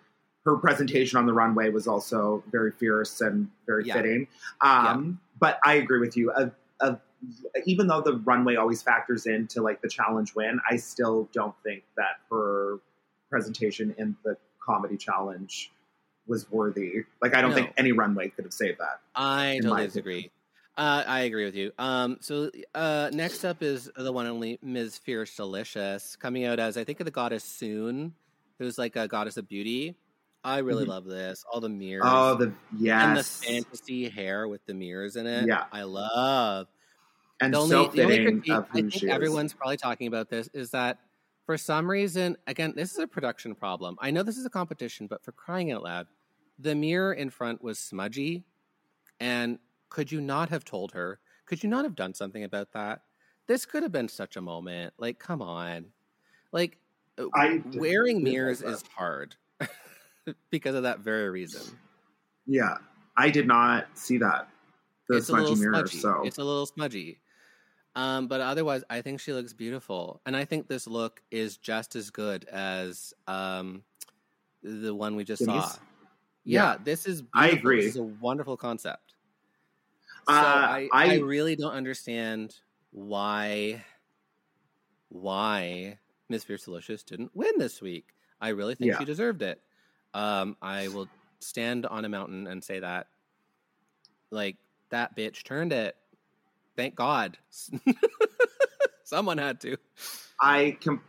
[0.45, 3.95] Her presentation on the runway was also very fierce and very Yeah.
[3.95, 4.27] fitting.
[4.61, 6.33] Um, But I agree with you.
[6.33, 6.51] Uh,
[6.81, 6.97] uh,
[7.65, 11.85] even though the runway always factors into like the challenge win, I still don't think
[11.97, 12.79] that her
[13.31, 15.73] presentation in the comedy challenge
[16.27, 17.05] was worthy.
[17.23, 17.57] Like I don't No.
[17.57, 19.01] think any runway could have saved that.
[19.15, 20.31] I totally disagree.
[20.77, 21.73] Uh, I agree with you.
[21.79, 25.01] Um, so uh, next up is the one and only Ms.
[25.07, 28.13] Fiercalicious coming out as I think of the goddess Soon,
[28.59, 29.97] who's like a goddess of beauty.
[30.45, 30.89] I really Mhm.
[30.89, 31.45] love this.
[31.51, 32.05] All the mirrors.
[32.07, 32.53] Oh, the
[32.89, 35.49] and the fantasy hair with the mirrors in it.
[35.49, 35.65] Yeah.
[35.73, 36.69] I love.
[37.41, 40.71] And the only, so the only critique, I think everyone's probably talking about this, is
[40.71, 40.99] that
[41.45, 43.97] for some reason, again, this is a production problem.
[44.01, 46.07] I know this is a competition, but for crying out loud,
[46.59, 48.45] the mirror in front was smudgy.
[49.21, 49.59] And
[49.89, 51.21] could you not have told her?
[51.47, 53.03] Could you not have done something about that?
[53.47, 54.95] This could have been such a moment.
[54.99, 55.87] Like, come on.
[56.53, 56.79] Like,
[57.35, 59.37] I wearing mirrors is hard
[60.51, 61.63] because of that very reason.
[62.47, 62.77] Yeah,
[63.17, 64.49] I did not see that.
[65.09, 65.87] The it's smudgy mirror.
[65.87, 65.99] smudgy.
[65.99, 67.21] So It's a little smudgy.
[67.97, 71.97] Um, but otherwise, I think she looks beautiful, and I think this look is just
[71.97, 73.83] as good as um,
[74.63, 75.65] the one we just Denise?
[75.65, 75.79] saw.
[76.45, 76.77] Yeah, Yeah.
[76.85, 77.23] this is.
[77.35, 77.79] I agree.
[77.81, 79.15] This is a wonderful concept.
[80.29, 82.57] So Uh, I, I, I- really don't understand
[82.93, 83.83] why
[85.09, 85.99] why
[86.29, 88.09] Miss Fiercalicious didn't win this week.
[88.41, 88.99] I really think Yeah.
[88.99, 89.61] she deserved it.
[90.15, 91.09] Um, I will
[91.41, 93.07] stand on a mountain and say that,
[94.31, 94.57] like
[94.91, 95.97] that bitch turned it.
[96.77, 97.39] Thank God,
[99.05, 99.77] someone had to.
[100.41, 101.03] I com-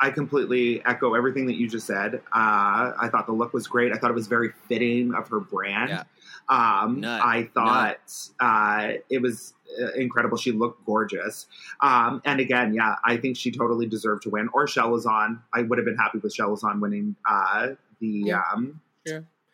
[0.00, 2.16] I completely echo everything that you just said.
[2.32, 3.92] Uh, I thought the look was great.
[3.92, 5.90] I thought it was very fitting of her brand.
[5.90, 6.02] Yeah.
[6.48, 7.22] Um, Nut.
[7.24, 10.36] I thought uh, it was uh, incredible.
[10.36, 11.46] She looked gorgeous.
[11.80, 14.48] Um, and again, yeah, I think she totally deserved to win.
[14.52, 15.40] Or Chelazon.
[15.54, 17.68] I would have been happy with Chelazon winning uh,
[18.00, 18.42] the Yeah.
[18.52, 18.80] um,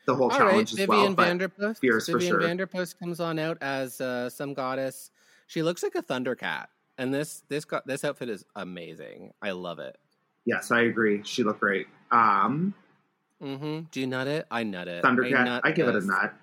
[0.06, 1.26] the whole All right, challenge as Vivian well.
[1.26, 1.78] Vanderpuss.
[1.78, 2.48] Fierce for Vivian sure.
[2.48, 5.10] Vanderpuss comes on out as uh, some goddess.
[5.50, 6.66] She looks like a thundercat,
[6.96, 9.32] and this this got this outfit is amazing.
[9.42, 9.96] I love it.
[10.44, 11.22] yes, I agree.
[11.24, 11.88] She looked great.
[12.12, 12.72] Um,
[13.42, 13.86] Mm-hmm.
[13.90, 14.46] Do you nut it?
[14.48, 15.02] I nut it.
[15.02, 16.34] Thundercat, nut I give it a nut.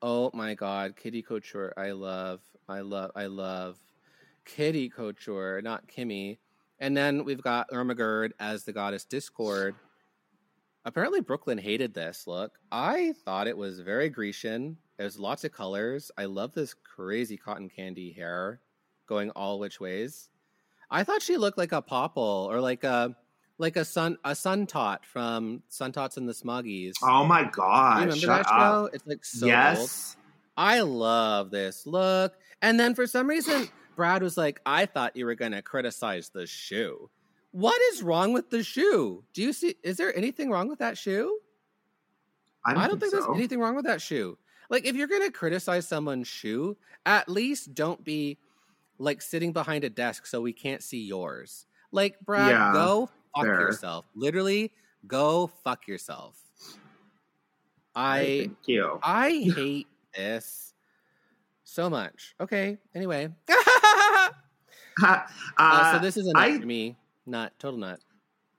[0.00, 1.74] Oh my god, Kitty Couture.
[1.76, 3.78] I love, I love, I love
[4.44, 6.38] Kitty Couture, not Kimmy.
[6.78, 9.74] And then we've got Ermagerd as the goddess Discord.
[10.84, 12.60] Apparently, Brooklyn hated this look.
[12.70, 14.76] I thought it was very Grecian.
[14.98, 16.10] There's lots of colors.
[16.16, 18.60] I love this crazy cotton candy hair
[19.06, 20.28] going all which ways.
[20.90, 23.16] I thought she looked like a popple or like a
[23.58, 26.94] like a sun a sun tot from Sun Tots and the Smuggies.
[27.02, 28.00] Oh my god!
[28.00, 28.54] you remember that show?
[28.86, 28.90] up.
[28.94, 29.50] It's like so old.
[29.50, 30.16] yes.
[30.56, 32.34] I love this look.
[32.60, 36.28] And then for some reason, Brad was like, I thought you were going to criticize
[36.28, 37.10] the shoe.
[37.52, 39.24] What is wrong with the shoe?
[39.32, 39.76] Do you see?
[39.82, 41.38] Is there anything wrong with that shoe?
[42.64, 43.20] I don't, I don't think, so.
[43.20, 44.38] there's anything wrong with that shoe.
[44.70, 46.76] Like, if you're going to criticize someone's shoe,
[47.06, 48.38] at least don't be
[48.98, 51.66] like sitting behind a desk so we can't see yours.
[51.90, 53.60] Like, Brad, Yeah, go fuck fair.
[53.60, 54.06] yourself.
[54.14, 54.72] Literally,
[55.06, 56.38] go fuck yourself.
[57.94, 58.98] I Thank you.
[59.02, 59.86] I hate
[60.16, 60.72] this
[61.64, 62.34] so much.
[62.40, 62.78] Okay.
[62.94, 63.28] Anyway,
[65.02, 65.18] uh,
[65.58, 66.96] uh, so this is a nut I- me.
[67.26, 68.00] Not total nut.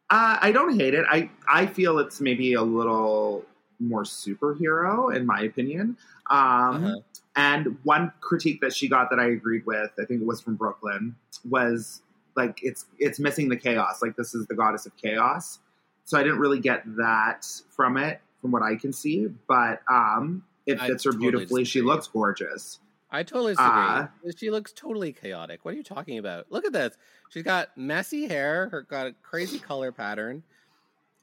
[0.09, 1.05] Uh, I don't hate it.
[1.11, 3.43] I I feel it's maybe a little
[3.87, 5.97] more superhero in my opinion.
[6.29, 6.95] Um, Uh-huh.
[7.35, 10.55] And one critique that she got that I agreed with, I think it was from
[10.55, 11.15] Brooklyn,
[11.49, 12.03] was
[12.35, 14.03] like it's it's missing the chaos.
[14.03, 15.57] Like this is the goddess of chaos.
[16.05, 19.27] So I didn't really get that from it, from what I can see.
[19.47, 21.63] But um, it I fits her totally beautifully.
[21.65, 22.79] She looks gorgeous.
[23.09, 23.71] I totally disagree.
[23.71, 24.07] Uh,
[24.37, 25.65] she looks totally chaotic.
[25.65, 26.51] What are you talking about?
[26.51, 26.95] Look at this.
[27.29, 28.69] She's got messy hair.
[28.69, 30.43] Her got a crazy color pattern.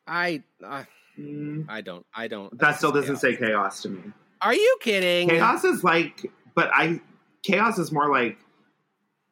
[0.07, 0.85] I, uh,
[1.21, 2.57] Mm, I don't, I don't.
[2.59, 3.49] that still doesn't say chaos.
[3.51, 4.01] chaos to me.
[4.43, 5.29] Are you kidding?
[5.29, 7.01] Chaos is like, but I
[7.43, 8.39] chaos is more like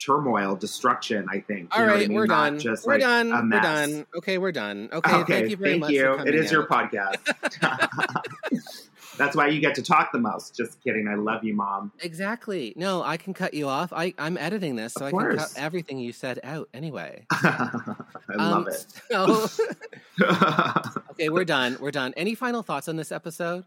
[0.05, 1.27] turmoil, destruction.
[1.31, 1.75] I think.
[1.75, 2.13] All You what I mean?
[2.15, 2.59] we're Not done.
[2.61, 3.51] Just we're like done.
[3.51, 4.07] We're done.
[4.17, 4.89] Okay, we're done.
[4.93, 5.91] Okay, Okay, thank you very much.
[5.95, 7.17] for It is your podcast.
[9.19, 10.57] That's why you get to talk the most.
[10.57, 11.09] Just kidding.
[11.09, 11.93] I love you, mom.
[12.01, 12.73] Exactly.
[12.77, 13.93] No, I can cut you off.
[13.93, 17.27] I, I'm editing this, so I can cut everything you said out anyway.
[17.33, 17.95] I
[18.35, 18.87] Um, love it.
[19.11, 19.49] So,
[21.11, 21.77] okay, we're done.
[21.81, 22.15] We're done.
[22.17, 23.65] Any final thoughts on this episode?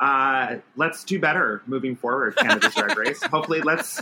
[0.00, 3.22] Uh, let's do better moving forward, Canada's Drag Race.
[3.24, 4.00] Hopefully, let's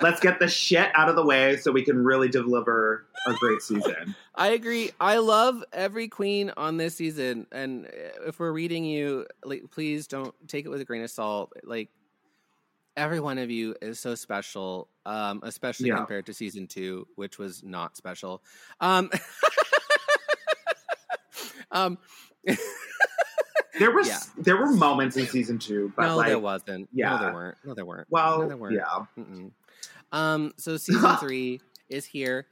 [0.00, 3.62] let's get the shit out of the way so we can really deliver a great
[3.62, 4.14] season.
[4.34, 4.90] I agree.
[5.00, 7.88] I love every queen on this season, and
[8.26, 11.52] if we're reading you, like, please don't take it with a grain of salt.
[11.64, 11.88] Like,
[12.96, 15.96] every one of you is so special, um, especially Yeah.
[15.96, 18.42] compared to season two, which was not special.
[18.80, 19.10] Um,
[21.70, 21.98] um,
[23.78, 24.18] There were Yeah.
[24.36, 26.88] there were moments in season two, but no, like there wasn't.
[26.92, 27.58] Yeah, no, there weren't.
[27.64, 28.06] No, there weren't.
[28.10, 28.74] well, no, there weren't.
[28.74, 29.04] yeah.
[29.18, 29.50] Mm-mm.
[30.12, 32.46] Um, so season three is here.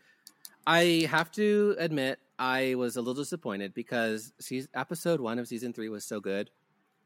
[0.66, 5.72] I have to admit, I was a little disappointed because season, episode one of season
[5.72, 6.50] three was so good.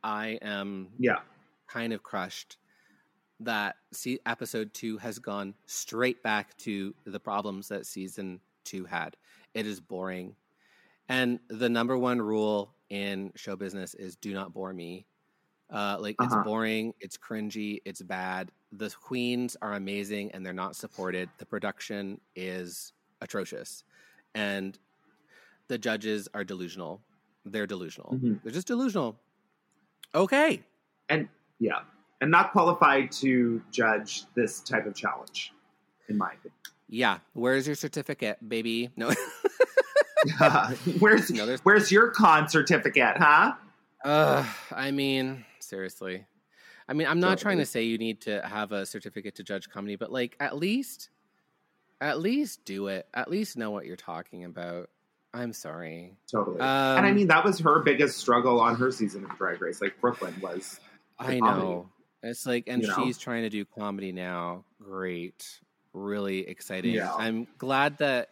[0.02, 1.20] I am Yeah.
[1.68, 2.56] kind of crushed
[3.40, 9.16] that see, episode two has gone straight back to the problems that season two had.
[9.54, 10.36] It is boring.
[11.08, 15.06] And the number one rule in show business is do not bore me.
[15.70, 16.38] Uh, like Uh-huh.
[16.38, 18.50] it's boring, it's cringy, it's bad.
[18.72, 21.28] The queens are amazing and they're not supported.
[21.38, 23.84] The production is atrocious,
[24.34, 24.78] and
[25.68, 27.02] the judges are delusional.
[27.44, 28.12] They're delusional.
[28.14, 28.42] Mhm.
[28.42, 29.20] They're just delusional.
[30.14, 30.64] Okay,
[31.08, 31.28] and
[31.60, 31.82] yeah,
[32.20, 35.52] and not qualified to judge this type of challenge,
[36.08, 36.52] in my opinion.
[36.88, 37.18] yeah.
[37.34, 38.90] Where's your certificate, baby?
[38.96, 39.12] No.
[40.98, 43.52] where's No, where's your con certificate, huh?
[44.04, 46.26] Uh, I mean, seriously.
[46.88, 49.68] I mean, I'm not trying to say you need to have a certificate to judge
[49.70, 51.10] comedy, but like at least
[52.00, 53.06] at least do it.
[53.14, 54.90] At least know what you're talking about.
[55.32, 56.16] I'm sorry.
[56.30, 56.58] Totally.
[56.60, 59.80] Um, and I mean, that was her biggest struggle on her season of Drag Race.
[59.80, 60.80] Like Brooklyn was.
[61.18, 61.40] I comedy.
[61.40, 61.88] know.
[62.22, 62.96] It's like and You know?
[62.96, 64.64] she's trying to do comedy now.
[64.82, 65.60] Great.
[65.92, 66.94] Really exciting.
[66.94, 67.12] Yeah.
[67.14, 68.30] I'm glad that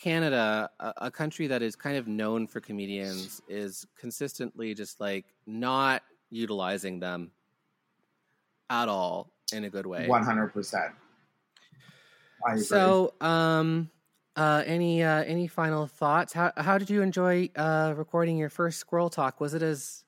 [0.00, 5.26] Canada, a, a country that is kind of known for comedians, is consistently just like
[5.46, 7.30] not utilizing them
[8.70, 10.08] at all in a good way.
[10.08, 10.92] One hundred percent.
[12.56, 13.90] So, um,
[14.34, 16.32] uh, any uh, any final thoughts?
[16.32, 19.40] How how did you enjoy uh, recording your first Squirrel Talk?
[19.40, 20.04] Was it as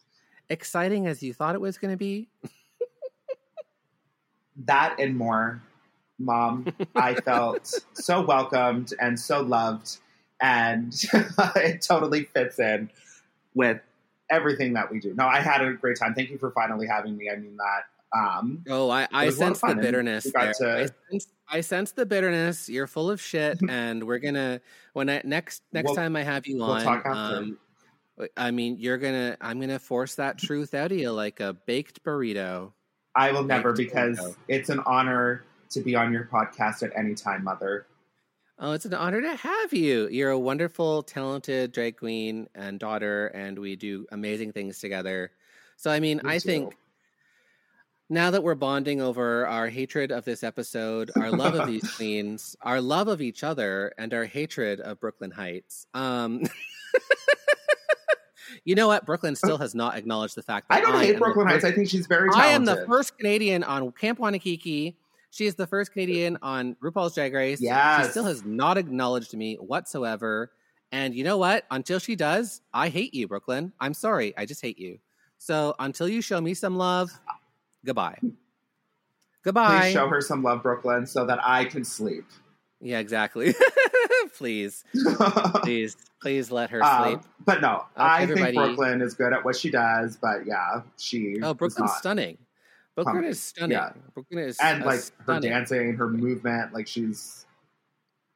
[0.48, 2.31] exciting as you thought it was going to be?
[4.56, 5.62] that and more,
[6.18, 6.66] mom.
[6.94, 9.98] I felt so welcomed and so loved,
[10.40, 10.94] and
[11.56, 12.90] it totally fits in
[13.55, 13.80] with
[14.30, 15.14] everything that we do.
[15.14, 16.14] No, I had a great time.
[16.14, 17.28] Thank you for finally having me.
[17.30, 17.84] I mean that
[18.18, 20.48] Um, Oh, I, I was a lot of sense the bitterness there.
[20.48, 22.68] I sense, I sense the bitterness.
[22.68, 24.60] You're full of shit, and we're gonna
[24.94, 26.86] when I next next We'll- time I have you we'll on.
[26.86, 27.09] after.
[27.10, 27.59] um,
[28.36, 29.36] I mean, you're gonna.
[29.40, 32.72] I'm gonna force that truth out of you like a baked burrito.
[33.16, 37.44] I will never because it's an honor to be on your podcast at any time,
[37.44, 37.86] Mother.
[38.59, 40.09] Oh, it's an honor to have you.
[40.09, 45.32] You're a wonderful, talented drag queen and daughter, and we do amazing things together.
[45.77, 46.40] So, I mean, We I do.
[46.40, 46.77] think
[48.09, 52.55] now that we're bonding over our hatred of this episode, our love of these queens,
[52.61, 55.86] our love of each other, and our hatred of Brooklyn Hytes.
[55.94, 56.43] Um,
[58.65, 59.07] you know what?
[59.07, 61.62] Brooklyn still has not acknowledged the fact that I don't am hate Brooklyn Hytes.
[61.62, 64.94] first- I think she's very I am the first Canadian on Camp Wannakiki.
[65.32, 67.59] She is the first Canadian on RuPaul's Drag Race.
[67.59, 70.52] She still has not acknowledged me whatsoever.
[70.92, 71.64] And you know what?
[71.70, 73.72] Until she does, I hate you, Brooklyn.
[73.80, 74.34] I'm sorry.
[74.36, 74.98] I just hate you.
[75.38, 77.10] So until you show me some love,
[77.82, 78.18] goodbye.
[79.42, 79.80] Goodbye.
[79.80, 82.26] Please show her some love, Brooklyn, so that I can sleep.
[82.82, 83.54] Yeah, exactly.
[84.36, 84.84] please,
[85.62, 87.18] please, please let her sleep.
[87.18, 88.44] Um, but no, Okay, I everybody.
[88.54, 90.18] think Brooklyn is good at what she does.
[90.18, 92.36] But yeah, she Oh, Brooklyn's stunning.
[92.98, 93.73] Um, is stunning.
[93.73, 93.93] yeah.
[94.31, 95.51] Is and like her stunning.
[95.51, 97.47] dancing, her movement, like she's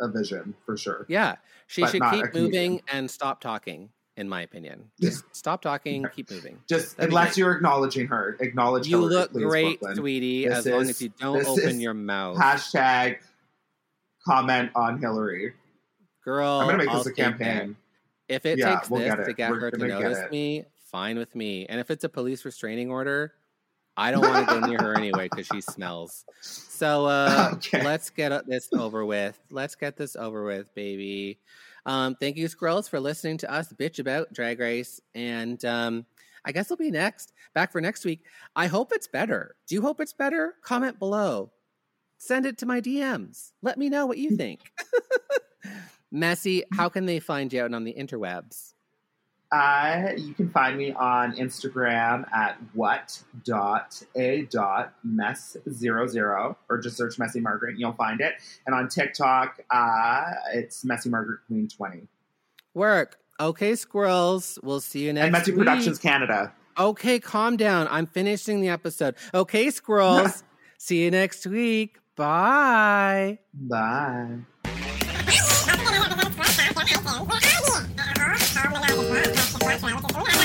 [0.01, 1.05] a vision for sure.
[1.09, 3.91] Yeah, she but should keep moving and stop talking.
[4.19, 6.59] In my opinion, just stop talking, keep moving.
[6.66, 9.97] Just That'd unless you're acknowledging her, acknowledge You look please, great, Brooklyn.
[9.97, 10.49] sweetie.
[10.49, 13.19] This as long as you don't open your mouth, Hashtag
[14.27, 15.53] comment on Hillary.
[16.24, 16.61] girl.
[16.61, 17.39] I'm gonna make I'll this a take it.
[17.39, 17.77] campaign.
[18.28, 21.19] If it Yeah, takes we'll this get to get We're her to notice me, fine
[21.19, 21.66] with me.
[21.66, 23.35] And if it's a police restraining order,
[23.97, 26.24] I don't want to go near her anyway because she smells.
[26.43, 27.82] So uh, Okay.
[27.82, 29.39] let's get this over with.
[29.51, 31.39] Let's get this over with, baby.
[31.86, 35.01] Um, thank you, Squirrels, for listening to us bitch about Drag Race.
[35.14, 36.05] And um,
[36.44, 38.24] I guess we'll be next, back for next week.
[38.55, 39.55] I hope it's better.
[39.68, 40.55] Do you hope it's better?
[40.62, 41.52] Comment below.
[42.18, 43.52] Send it to my DMs.
[43.62, 44.73] Let me know what you think.
[46.12, 48.73] Messy, how can they find you out on the interwebs?
[49.52, 56.59] Uh, you can find me on Instagram at what dot a dot mess zero zero
[56.68, 58.35] or just search Messy Margaret and you'll find it.
[58.66, 62.09] And on TikTok, uh, it's Messy Margaret Queen twenty.
[62.74, 63.18] Work.
[63.39, 64.59] Okay, squirrels.
[64.62, 65.24] We'll see you next.
[65.24, 65.59] And Messy week.
[65.59, 66.52] Productions Canada.
[66.78, 67.86] Okay, calm down.
[67.90, 69.14] I'm finishing the episode.
[69.32, 70.43] Okay, squirrels.
[70.78, 71.98] see you next week.
[72.16, 73.39] Bye.
[73.55, 74.39] Bye.
[79.67, 80.36] これ。